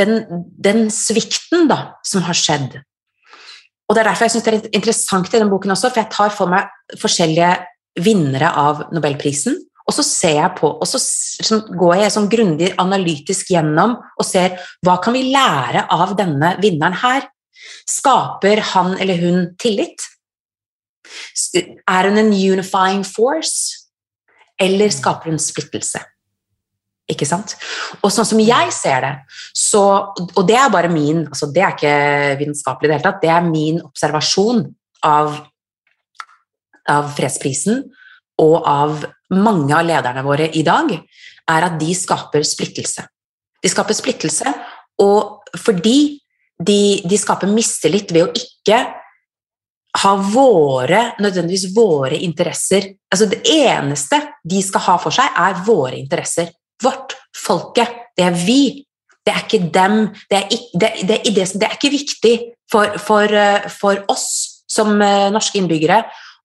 [0.00, 0.22] den,
[0.56, 2.78] den, svikten da, som har skjedd.
[3.88, 6.12] Og Det er derfor jeg syns det er interessant i den boken også, for jeg
[6.14, 7.52] tar for meg forskjellige
[8.00, 12.70] vinnere av Nobelprisen, og så ser jeg på, og så, så går jeg sånn grundig
[12.80, 17.28] analytisk gjennom og ser hva kan vi lære av denne vinneren her.
[17.88, 20.08] Skaper han eller hun tillit?
[21.88, 23.88] Er hun en unifying force,
[24.60, 26.00] eller skaper hun splittelse?
[27.10, 27.52] Ikke sant?
[28.00, 29.12] Og sånn som jeg ser det,
[29.52, 29.82] så
[30.16, 33.28] Og det er bare min altså Det er ikke vitenskapelig i det hele tatt, det
[33.28, 34.64] er min observasjon
[35.04, 35.34] av,
[36.88, 37.82] av fredsprisen
[38.40, 39.04] og av
[39.36, 40.90] mange av lederne våre i dag,
[41.52, 43.04] er at de skaper splittelse.
[43.62, 44.54] De skaper splittelse
[45.04, 46.23] og fordi
[46.58, 48.78] de, de skaper mistillit ved å ikke
[50.02, 55.94] ha våre, nødvendigvis våre interesser altså Det eneste de skal ha for seg, er våre
[56.00, 56.50] interesser
[56.82, 58.10] vårt, folket.
[58.16, 58.84] Det er vi.
[59.24, 60.00] Det er ikke dem.
[60.30, 62.34] Det er ikke, det, det, det, det er ikke viktig
[62.70, 64.26] for, for, eh, for, oss
[64.74, 66.00] som uh, norske innbyggere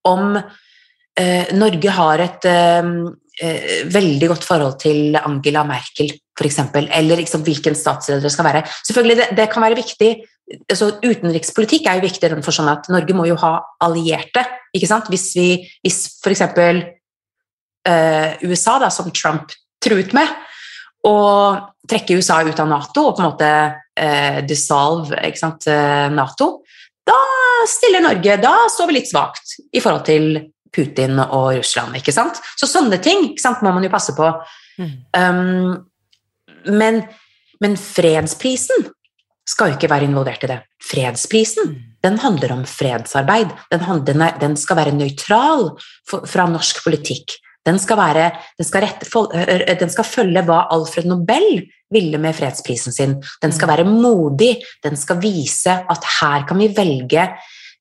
[0.05, 2.89] om eh, Norge har et eh,
[3.89, 8.63] veldig godt forhold til Angela Merkel, f.eks., eller liksom, hvilken statsleder det skal være.
[8.87, 10.11] Selvfølgelig, det, kan være viktig.
[10.71, 14.45] Altså, utenrikspolitikk er jo viktig i den forstand at Norge må jo ha allierte.
[14.73, 15.09] ikke sant?
[15.11, 15.49] Hvis, vi,
[15.85, 16.45] hvis f.eks.
[18.43, 20.31] USA, da, som Trump truet med
[21.07, 21.17] å
[21.89, 23.49] trekke USA ut av Nato og på en måte
[23.95, 25.65] eh, dissolve sant,
[26.11, 26.49] Nato,
[27.07, 27.17] da
[27.67, 30.27] stiller Norge Da står vi litt svakt i forhold til
[30.75, 31.97] Putin og Russland.
[31.97, 32.39] ikke sant?
[32.57, 34.27] Så sånne ting sant, må man jo passe på.
[34.79, 34.91] Mm.
[35.17, 35.71] Um,
[36.65, 37.03] men,
[37.61, 38.89] men, fredsprisen
[39.49, 40.59] skal jo ikke være involvert i det.
[40.85, 41.77] Fredsprisen mm.
[42.05, 43.53] den handler om fredsarbeid.
[43.71, 45.71] Den, den, er, den skal være nøytral
[46.09, 47.39] for, fra norsk politikk.
[47.67, 52.95] Den skal, være, den, skal rette, den skal, følge hva Alfred Nobel ville med fredsprisen
[52.95, 53.17] sin.
[53.43, 54.55] Den skal være modig,
[54.85, 57.25] den skal vise at her kan vi velge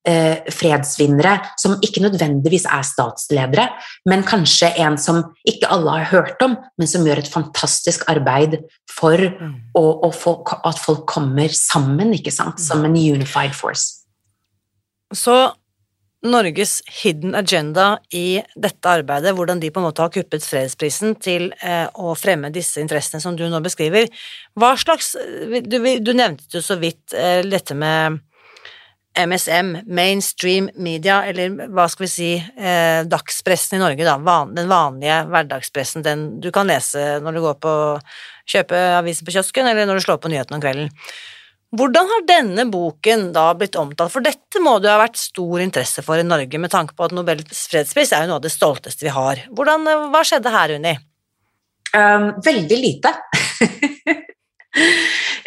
[0.08, 3.68] eh, fredsvinnere som ikke nødvendigvis er statsledere,
[4.08, 8.58] men kanskje en som ikke alle har hørt om, men som gjør et fantastisk arbeid
[8.90, 9.54] for mm.
[9.78, 14.04] å, å få, at folk kommer sammen, ikke sant, som en unified force.
[15.14, 15.36] Så
[16.26, 21.52] Norges hidden agenda i dette arbeidet, hvordan de på en måte har kuppet fredsprisen til
[21.62, 24.10] eh, å fremme disse interessene som du nå beskriver.
[24.58, 25.14] Hva slags
[25.62, 28.18] Du, du nevnte jo så vidt eh, dette med
[29.16, 34.18] MSM, mainstream media, eller hva skal vi si, eh, dagspressen i Norge, da.
[34.18, 37.72] Van, den vanlige hverdagspressen, den du kan lese når du går på
[38.48, 40.92] kjøpe avisen på kiosken, eller når du slår på nyhetene om kvelden.
[41.76, 45.60] Hvordan har denne boken da blitt omtalt, for dette må det jo ha vært stor
[45.60, 48.54] interesse for i Norge, med tanke på at Nobels fredspris er jo noe av det
[48.54, 49.42] stolteste vi har.
[49.52, 50.94] Hvordan, eh, hva skjedde her, Unni?
[51.92, 53.12] Um, veldig lite.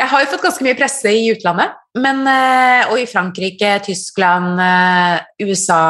[0.02, 4.58] jeg har jo fått ganske mye presse i utlandet, men, uh, og i Frankrike, Tyskland,
[4.58, 5.84] uh, USA,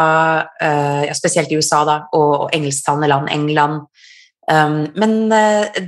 [0.60, 3.86] uh, ja, spesielt i USA, da, og, og engelsktalende land, England.
[4.52, 5.32] Um, men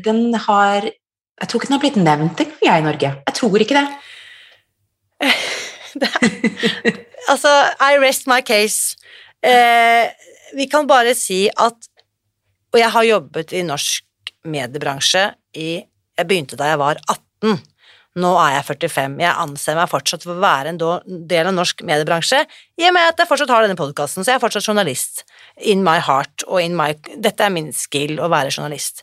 [0.05, 3.09] den har Jeg tror ikke den har blitt nevnt engang, jeg, i Norge.
[3.28, 3.88] Jeg tror ikke det.
[7.32, 7.51] altså,
[7.82, 8.95] I rest my case.
[9.43, 10.07] Eh,
[10.55, 11.89] vi kan bare si at
[12.71, 15.26] Og jeg har jobbet i norsk mediebransje
[15.59, 17.59] i Jeg begynte da jeg var 18.
[18.22, 19.16] Nå er jeg 45.
[19.24, 20.80] Jeg anser meg fortsatt for å være en
[21.30, 22.43] del av norsk mediebransje,
[22.78, 25.24] i og med at jeg fortsatt har denne podkasten, så jeg er fortsatt journalist.
[25.57, 29.01] In my heart og in my Dette er min skill, å være journalist.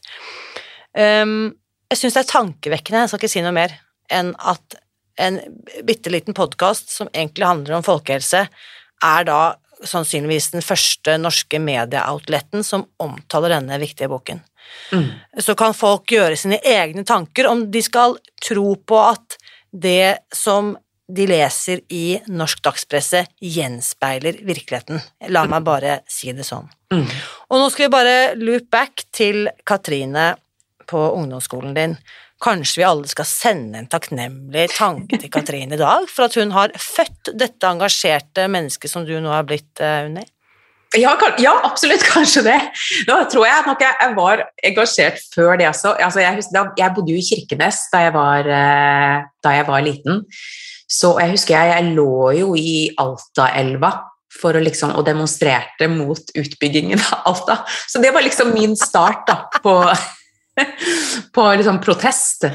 [0.94, 1.56] Um,
[1.90, 3.74] jeg syns det er tankevekkende, jeg skal ikke si noe mer,
[4.14, 4.78] enn at
[5.20, 5.40] en
[5.86, 8.44] bitte liten podkast som egentlig handler om folkehelse,
[9.00, 9.40] er da
[9.86, 14.42] sannsynligvis den første norske medieoutleten som omtaler denne viktige boken.
[14.92, 15.08] Mm.
[15.38, 19.38] Så kan folk gjøre sine egne tanker om de skal tro på at
[19.70, 20.74] det som
[21.10, 25.00] de leser i norsk dagspresse, gjenspeiler virkeligheten.
[25.34, 26.68] La meg bare si det sånn.
[26.94, 27.06] Mm.
[27.50, 30.32] Og nå skal vi bare loop back til Katrine
[30.90, 31.96] på ungdomsskolen din.
[32.40, 36.54] Kanskje vi alle skal sende en takknemlig tanke til Katrine i dag for at hun
[36.54, 40.24] har født dette engasjerte mennesket som du nå har blitt, uh, Unni?
[40.98, 42.58] Ja, ja, absolutt, kanskje det.
[43.06, 45.94] Nå tror jeg nok jeg, var engasjert før det også.
[46.02, 49.86] Altså, jeg, husker, jeg, bodde jo i Kirkenes da jeg var, eh, da jeg var
[49.86, 50.24] liten.
[50.90, 53.92] Så jeg husker jeg, jeg lå jo i Altaelva
[54.40, 57.60] for liksom, og demonstrerte mot utbyggingen av Alta.
[57.86, 59.76] Så det var liksom min start da, på,
[61.36, 62.48] på liksom protest.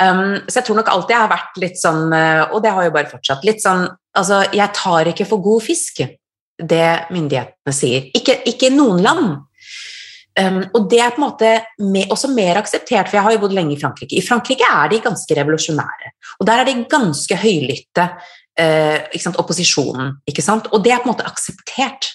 [0.00, 2.86] Um, så jeg tror nok alltid jeg har vært litt sånn, eh, og det har
[2.86, 6.00] jo bare fortsatt, litt sånn Altså, jeg tar ikke for god fisk
[6.60, 8.10] det myndighetene sier.
[8.16, 9.30] Ikke, ikke noen land.
[10.38, 11.48] Um, og det er på en måte
[11.82, 14.16] med, også mer akseptert, for jeg har jo bodd lenge i Frankrike.
[14.16, 18.06] I Frankrike er de ganske revolusjonære, og der er de ganske høylytte,
[18.60, 20.14] uh, opposisjonen.
[20.30, 20.70] Ikke sant?
[20.70, 22.12] Og det er på en måte akseptert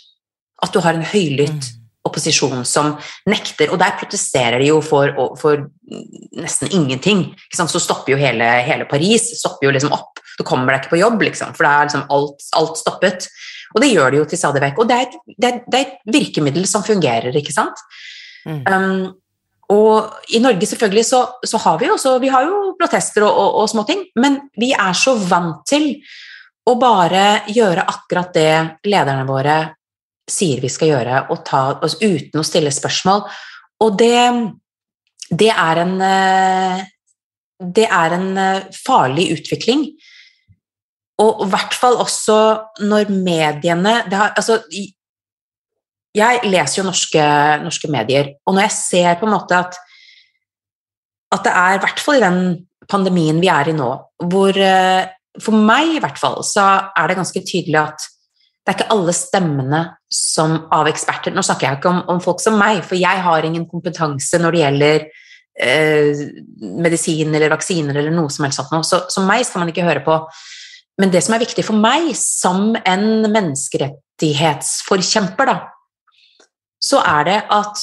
[0.63, 1.81] at du har en høylytt mm.
[2.07, 2.93] opposisjon som
[3.27, 5.67] nekter, og der protesterer de jo for, for
[6.39, 7.27] nesten ingenting.
[7.51, 10.23] Så stopper jo hele, hele, Paris stopper jo liksom opp.
[10.39, 13.27] Du kommer deg ikke på jobb, liksom, for da er liksom alt, alt stoppet.
[13.75, 14.81] Og det gjør det jo til stadig vekk.
[14.81, 17.81] Og det er, et, det, er, det er, et, virkemiddel som fungerer, ikke sant.
[18.47, 18.61] Mm.
[18.69, 19.05] Um,
[19.75, 23.61] og i Norge selvfølgelig så, så, har vi også vi har jo protester og, og,
[23.63, 25.89] og småting, men vi er så vant til
[26.65, 28.51] å bare gjøre akkurat det
[28.89, 29.57] lederne våre
[30.29, 33.25] sier vi skal gjøre, og ta oss uten å stille spørsmål.
[33.85, 34.21] Og det,
[35.29, 36.85] det er en eh,
[37.59, 39.87] det er en eh, farlig utvikling
[41.21, 42.37] og i hvert fall også
[42.83, 44.59] når mediene har, altså,
[46.15, 47.23] Jeg leser jo norske,
[47.63, 49.75] norske, medier, og når jeg ser på en måte at,
[51.35, 52.39] at det er, i hvert fall i den
[52.87, 53.91] pandemien vi er i nå,
[54.31, 55.07] hvor eh,
[55.43, 56.63] For meg i hvert fall så
[56.95, 58.05] er det ganske tydelig at
[58.65, 62.39] det er ikke alle stemmene som av eksperter Nå snakker jeg ikke om, om folk
[62.41, 65.05] som meg, for jeg har ingen kompetanse når det gjelder
[65.59, 66.23] eh,
[66.85, 68.87] medisin eller vaksiner eller noe som helst sånt noe.
[68.87, 70.17] Så, så meg skal man ikke høre på.
[71.01, 75.57] Men det som er viktig for meg som en menneskerettighetsforkjemper, da,
[76.83, 77.77] så er det at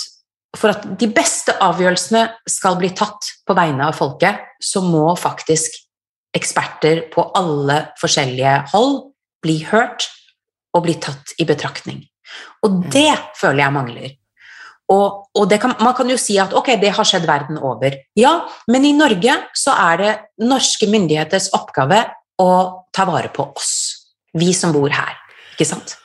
[0.56, 5.78] for at de beste avgjørelsene skal bli tatt på vegne av folket, så må faktisk
[6.36, 8.98] eksperter på alle forskjellige hold
[9.44, 10.08] bli hørt
[10.76, 12.02] og bli tatt i betraktning.
[12.64, 12.82] Og mm.
[12.92, 14.10] det føler jeg mangler.
[14.92, 17.96] Og, og kan, man kan jo si at ok, det har skjedd verden over.
[18.18, 22.02] Ja, men i Norge så er det norske myndigheters oppgave
[22.43, 23.72] og ta vare på oss,
[24.38, 25.18] vi som bor her.
[25.55, 25.97] Ikke sant?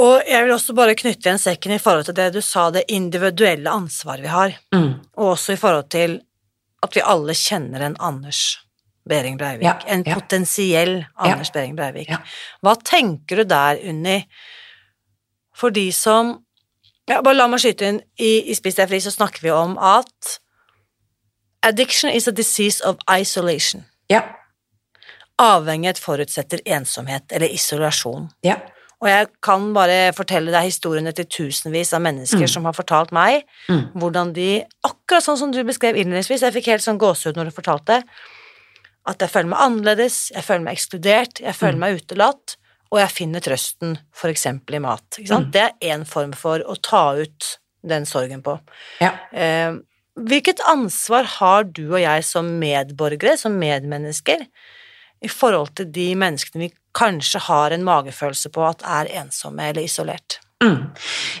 [0.00, 2.86] Og jeg vil også bare knytte igjen sekken i forhold til det du sa, det
[2.88, 4.92] individuelle ansvaret vi har, mm.
[5.20, 6.20] og også i forhold til
[6.82, 8.62] at vi alle kjenner en Anders
[9.08, 10.14] Behring Breivik, ja, en ja.
[10.14, 11.58] potensiell Anders ja.
[11.58, 12.12] Behring Breivik.
[12.62, 14.22] Hva tenker du der, Unni,
[15.54, 16.38] for de som
[17.10, 17.96] ja, Bare la meg skyte inn.
[18.22, 20.36] I, i Spis deg fri så snakker vi om at
[21.66, 23.82] addiction is a disease of isolation.
[24.08, 24.22] Ja.
[25.42, 28.30] Avhengighet forutsetter ensomhet eller isolasjon.
[28.46, 28.60] Ja.
[29.02, 32.52] Og jeg kan bare fortelle deg historiene til tusenvis av mennesker mm.
[32.52, 33.98] som har fortalt meg mm.
[33.98, 37.56] hvordan de, akkurat sånn som du beskrev innledningsvis, jeg fikk helt sånn gåsehud når du
[37.56, 37.98] fortalte,
[39.10, 41.82] at jeg føler meg annerledes, jeg føler meg ekskludert, jeg føler mm.
[41.82, 42.54] meg utelatt,
[42.92, 43.96] og jeg finner trøsten
[44.28, 45.18] eksempel i mat.
[45.18, 45.48] Mm.
[45.50, 47.48] Det er én form for å ta ut
[47.82, 48.54] den sorgen på.
[49.02, 49.16] Ja.
[49.34, 49.74] Eh,
[50.14, 54.44] hvilket ansvar har du og jeg som medborgere, som medmennesker,
[55.22, 59.86] i forhold til de menneskene vi kanskje har en magefølelse på at er ensomme eller
[59.86, 60.38] isolert.
[60.62, 60.92] Mm.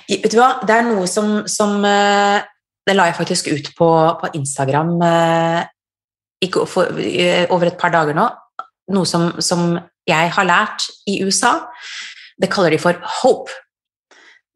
[0.08, 2.42] Vet du hva, det er noe som, som eh,
[2.82, 5.60] Det la jeg faktisk ut på, på Instagram eh,
[6.66, 8.24] for, eh, over et par dager nå.
[8.90, 9.76] Noe som, som
[10.08, 11.60] jeg har lært i USA.
[12.34, 13.54] Det kaller de for HOPE.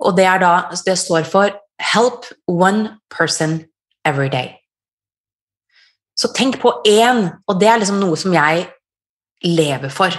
[0.02, 1.54] Og det, da, det står for
[1.94, 3.60] Help one person
[4.04, 4.56] every day.
[6.18, 8.66] Så tenk på én, og det er liksom noe som jeg
[9.44, 10.14] lever for.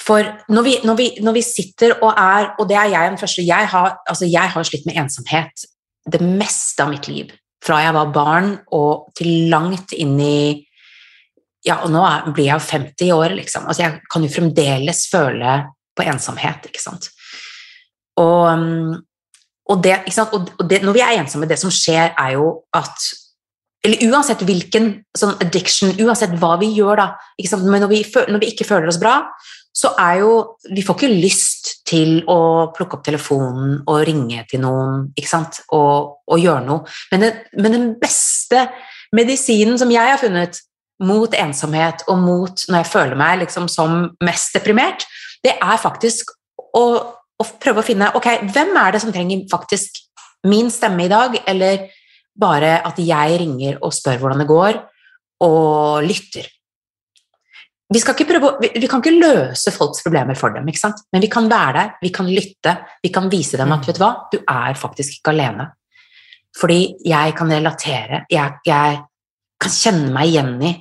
[0.00, 3.20] For når vi, når, vi, når vi, sitter og er Og det er jeg den
[3.20, 5.66] første jeg har, altså jeg har slitt med ensomhet
[6.10, 7.28] det meste av mitt liv.
[7.60, 10.40] Fra jeg var barn og til langt inn i
[11.60, 12.00] Ja, og nå
[12.32, 13.66] blir jeg jo 50 år, liksom.
[13.68, 15.58] Altså, jeg kan jo fremdeles føle
[15.92, 17.10] på ensomhet, ikke sant.
[18.16, 18.62] Og,
[19.68, 20.32] og, det, ikke sant?
[20.32, 23.10] og det, når vi er ensomme, det som skjer, er jo at
[23.86, 27.06] eller uansett hvilken sånn addiction, uansett hva vi gjør, da
[27.64, 29.22] Men når vi, når vi, ikke føler oss bra,
[29.72, 30.32] så er jo
[30.76, 35.62] Vi får ikke lyst til å plukke opp telefonen og ringe til noen ikke sant?
[35.72, 36.84] Og, og gjøre noe.
[37.12, 38.68] Men, det, men den beste
[39.16, 40.60] medisinen som jeg har funnet
[41.00, 45.06] mot ensomhet og mot når jeg føler meg liksom som mest deprimert,
[45.40, 46.34] det er faktisk
[46.76, 46.84] å,
[47.40, 50.02] å prøve å finne Ok, hvem er det som trenger faktisk
[50.46, 51.88] min stemme i dag, eller
[52.38, 54.80] bare at jeg ringer og spør hvordan det går,
[55.40, 56.46] og lytter.
[57.90, 61.88] Vi, prøve, vi, kan ikke løse folks problemer for dem, men vi kan være der,
[62.02, 63.88] vi kan lytte, vi kan vise dem at mm.
[63.88, 65.66] vet du hva, du er faktisk ikke alene.
[66.60, 69.00] Fordi jeg kan relatere, jeg, jeg
[69.60, 70.72] kan kjenne meg igjen i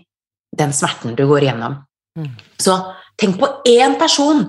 [0.59, 1.79] den smerten du går igjennom.
[2.19, 2.31] Mm.
[2.61, 2.77] Så
[3.17, 4.45] tenk på én person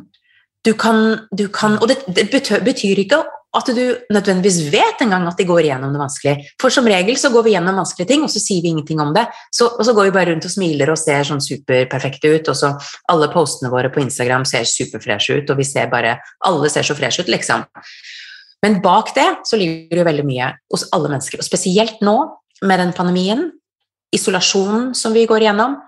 [0.64, 3.82] du kan, du kan Og det, det betyr ikke at du
[4.14, 6.50] nødvendigvis vet engang at de går igjennom det vanskelig.
[6.62, 9.10] For som regel så går vi gjennom vanskelige ting, og så sier vi ingenting om
[9.16, 9.24] det.
[9.50, 12.58] Så, og så går vi bare rundt og smiler og ser sånn superperfekte ut, og
[12.60, 12.70] så
[13.10, 16.94] alle postene våre på Instagram ser superfreshe ut, og vi ser bare Alle ser så
[16.94, 17.66] freshe ut, liksom.
[18.62, 22.16] Men bak det så ligger det veldig mye hos alle mennesker, og spesielt nå
[22.62, 23.48] med den pandemien,
[24.14, 25.78] isolasjonen som vi går igjennom,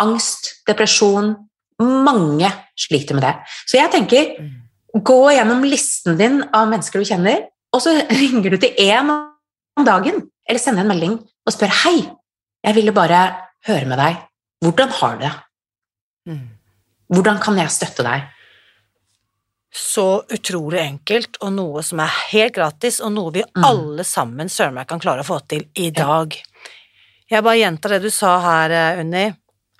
[0.00, 1.34] angst, depresjon
[1.80, 3.30] Mange sliter med det.
[3.64, 4.48] Så jeg tenker mm.
[4.94, 9.86] Gå gjennom listen din av mennesker du kjenner, og så ringer du til én om
[9.86, 11.14] dagen, eller sender en melding
[11.46, 12.10] og spør 'Hei,
[12.64, 13.20] jeg ville bare
[13.66, 14.18] høre med deg.
[14.64, 15.38] Hvordan har du det?'
[16.28, 16.48] Mm.
[17.08, 18.28] Hvordan kan jeg støtte deg?
[19.72, 23.64] Så utrolig enkelt, og noe som er helt gratis, og noe vi mm.
[23.64, 26.34] alle sammen søren meg kan klare å få til i dag.
[27.30, 29.32] Jeg bare gjentar det du sa her, eh, Unni.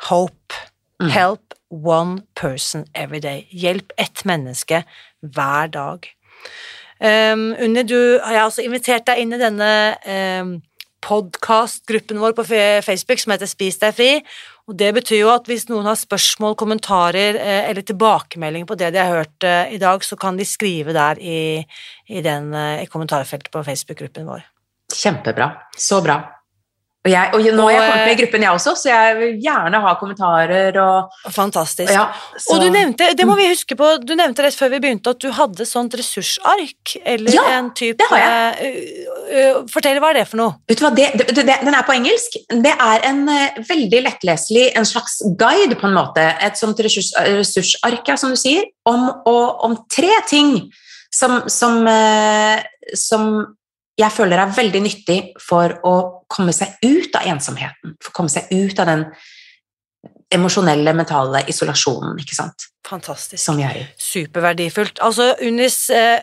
[0.09, 0.55] Hope.
[1.03, 1.11] Mm.
[1.11, 3.47] Help one person every day.
[3.51, 4.85] Hjelp ett menneske
[5.21, 6.09] hver dag.
[7.01, 9.71] Um, Unni, du har jeg også invitert deg inn i denne
[10.05, 10.59] um,
[11.01, 12.45] podkastgruppen vår på
[12.85, 14.11] Facebook som heter Spis deg fri.
[14.71, 18.93] Og Det betyr jo at hvis noen har spørsmål, kommentarer eh, eller tilbakemeldinger på det
[18.95, 21.65] de har hørt eh, i dag, så kan de skrive der i,
[22.07, 24.45] i, den, eh, i kommentarfeltet på Facebook-gruppen vår.
[24.95, 25.51] Kjempebra.
[25.75, 26.21] Så bra.
[27.01, 29.37] Og, jeg, og nå er jeg kommet med i gruppen, jeg også, så jeg vil
[29.41, 31.89] gjerne ha kommentarer og Fantastisk.
[31.97, 32.03] Ja,
[32.53, 35.23] og du nevnte, det må vi huske på, du nevnte rett før vi begynte at
[35.25, 38.75] du hadde sånt ressursark, eller ja, en type det har jeg.
[38.77, 40.59] Uh, uh, fortell, hva er det for noe?
[40.69, 42.37] Vet du hva, det, det, det, Den er på engelsk.
[42.67, 46.27] Det er en uh, veldig lettleselig, en slags guide, på en måte.
[46.45, 50.59] Et sånt ressurs, ressursark, ja, som du sier, om, og, om tre ting
[51.17, 51.81] som, som,
[52.93, 53.33] som
[54.01, 55.95] jeg føler er veldig nyttig for å
[56.31, 59.07] komme seg ut av ensomheten, for å komme seg ut av den
[60.31, 62.69] emosjonelle, mentale isolasjonen, ikke sant.
[62.87, 63.43] Fantastisk.
[63.43, 63.87] Som vi er i.
[64.01, 65.03] Superverdifullt.
[65.05, 66.23] Altså Unis eh,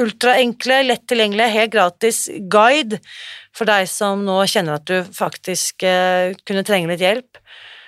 [0.00, 2.98] ultraenkle, lett tilgjengelige, helt gratis guide
[3.54, 7.40] for deg som nå kjenner at du faktisk eh, kunne trenge litt hjelp.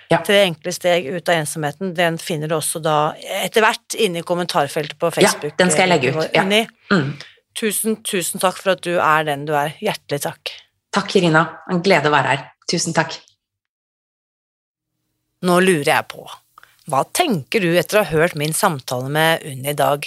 [0.07, 0.21] Ja.
[0.23, 1.91] Tre enkle steg ut av ensomheten.
[1.95, 3.11] Den finner du også da
[3.41, 5.51] etter hvert inne i kommentarfeltet på Facebook.
[5.51, 6.29] Ja, den skal jeg legge ut.
[6.31, 6.45] Ja.
[6.47, 7.17] Mm.
[7.57, 9.73] Tusen, tusen takk for at du er den du er.
[9.81, 10.51] Hjertelig takk.
[10.93, 11.43] Takk, Irina.
[11.71, 12.43] En glede å være her.
[12.69, 13.17] Tusen takk.
[15.47, 16.23] Nå lurer jeg på,
[16.89, 20.05] hva tenker du etter å ha hørt min samtale med Unni i dag?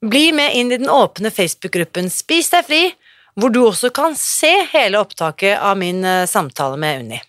[0.00, 2.84] Bli med inn i den åpne Facebook-gruppen Spis deg fri,
[3.36, 7.20] hvor du også kan se hele opptaket av min eh, samtale med Unni.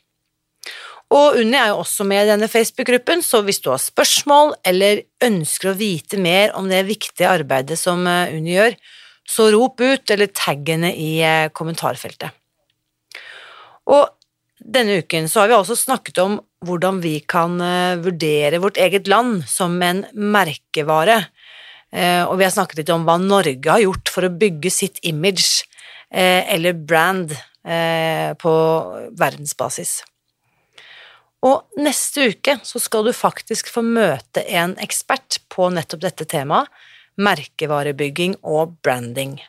[1.12, 5.04] Og Unni er jo også med i denne Facebook-gruppen, så hvis du har spørsmål eller
[5.24, 8.78] ønsker å vite mer om det viktige arbeidet som eh, Unni gjør,
[9.28, 12.32] så rop ut eller tagg henne i eh, kommentarfeltet.
[13.92, 14.08] Og
[14.62, 19.12] denne uken så har vi også snakket om hvordan vi kan eh, vurdere vårt eget
[19.12, 21.26] land som en merkevare,
[21.92, 25.66] og vi har snakket litt om hva Norge har gjort for å bygge sitt image
[26.08, 27.34] eller brand
[28.40, 28.54] på
[29.20, 29.98] verdensbasis.
[31.42, 36.70] Og neste uke så skal du faktisk få møte en ekspert på nettopp dette temaet,
[37.22, 39.40] merkevarebygging og branding.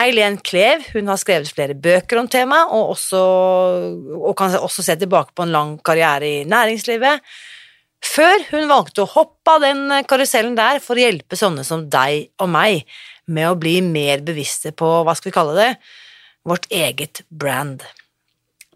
[0.00, 2.96] Eileen Klev hun har skrevet flere bøker om temaet, og,
[4.18, 7.22] og kan også se tilbake på en lang karriere i næringslivet,
[8.02, 12.32] før hun valgte å hoppe av den karusellen der for å hjelpe sånne som deg
[12.42, 12.88] og meg
[13.30, 15.72] med å bli mer bevisste på, hva skal vi kalle det,
[16.48, 17.84] vårt eget brand.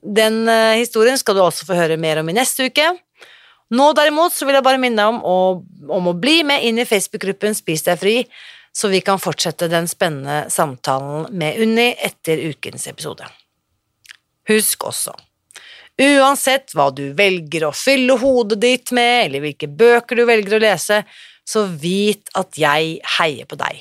[0.02, 2.90] Den uh, historien skal du også få høre mer om i neste uke.
[3.74, 5.38] Nå derimot så vil jeg bare minne om å,
[5.90, 8.16] om å bli med inn i Facebook-gruppen Spis deg fri,
[8.70, 13.26] så vi kan fortsette den spennende samtalen med Unni etter ukens episode.
[14.46, 15.16] Husk også,
[15.96, 20.60] Uansett hva du velger å fylle hodet ditt med, eller hvilke bøker du velger å
[20.60, 21.00] lese,
[21.46, 23.80] så vit at jeg heier på deg.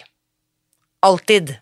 [1.04, 1.58] Alltid.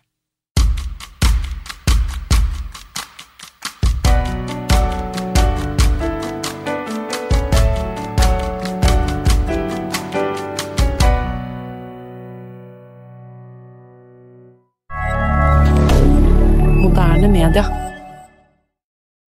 [17.44, 17.83] rien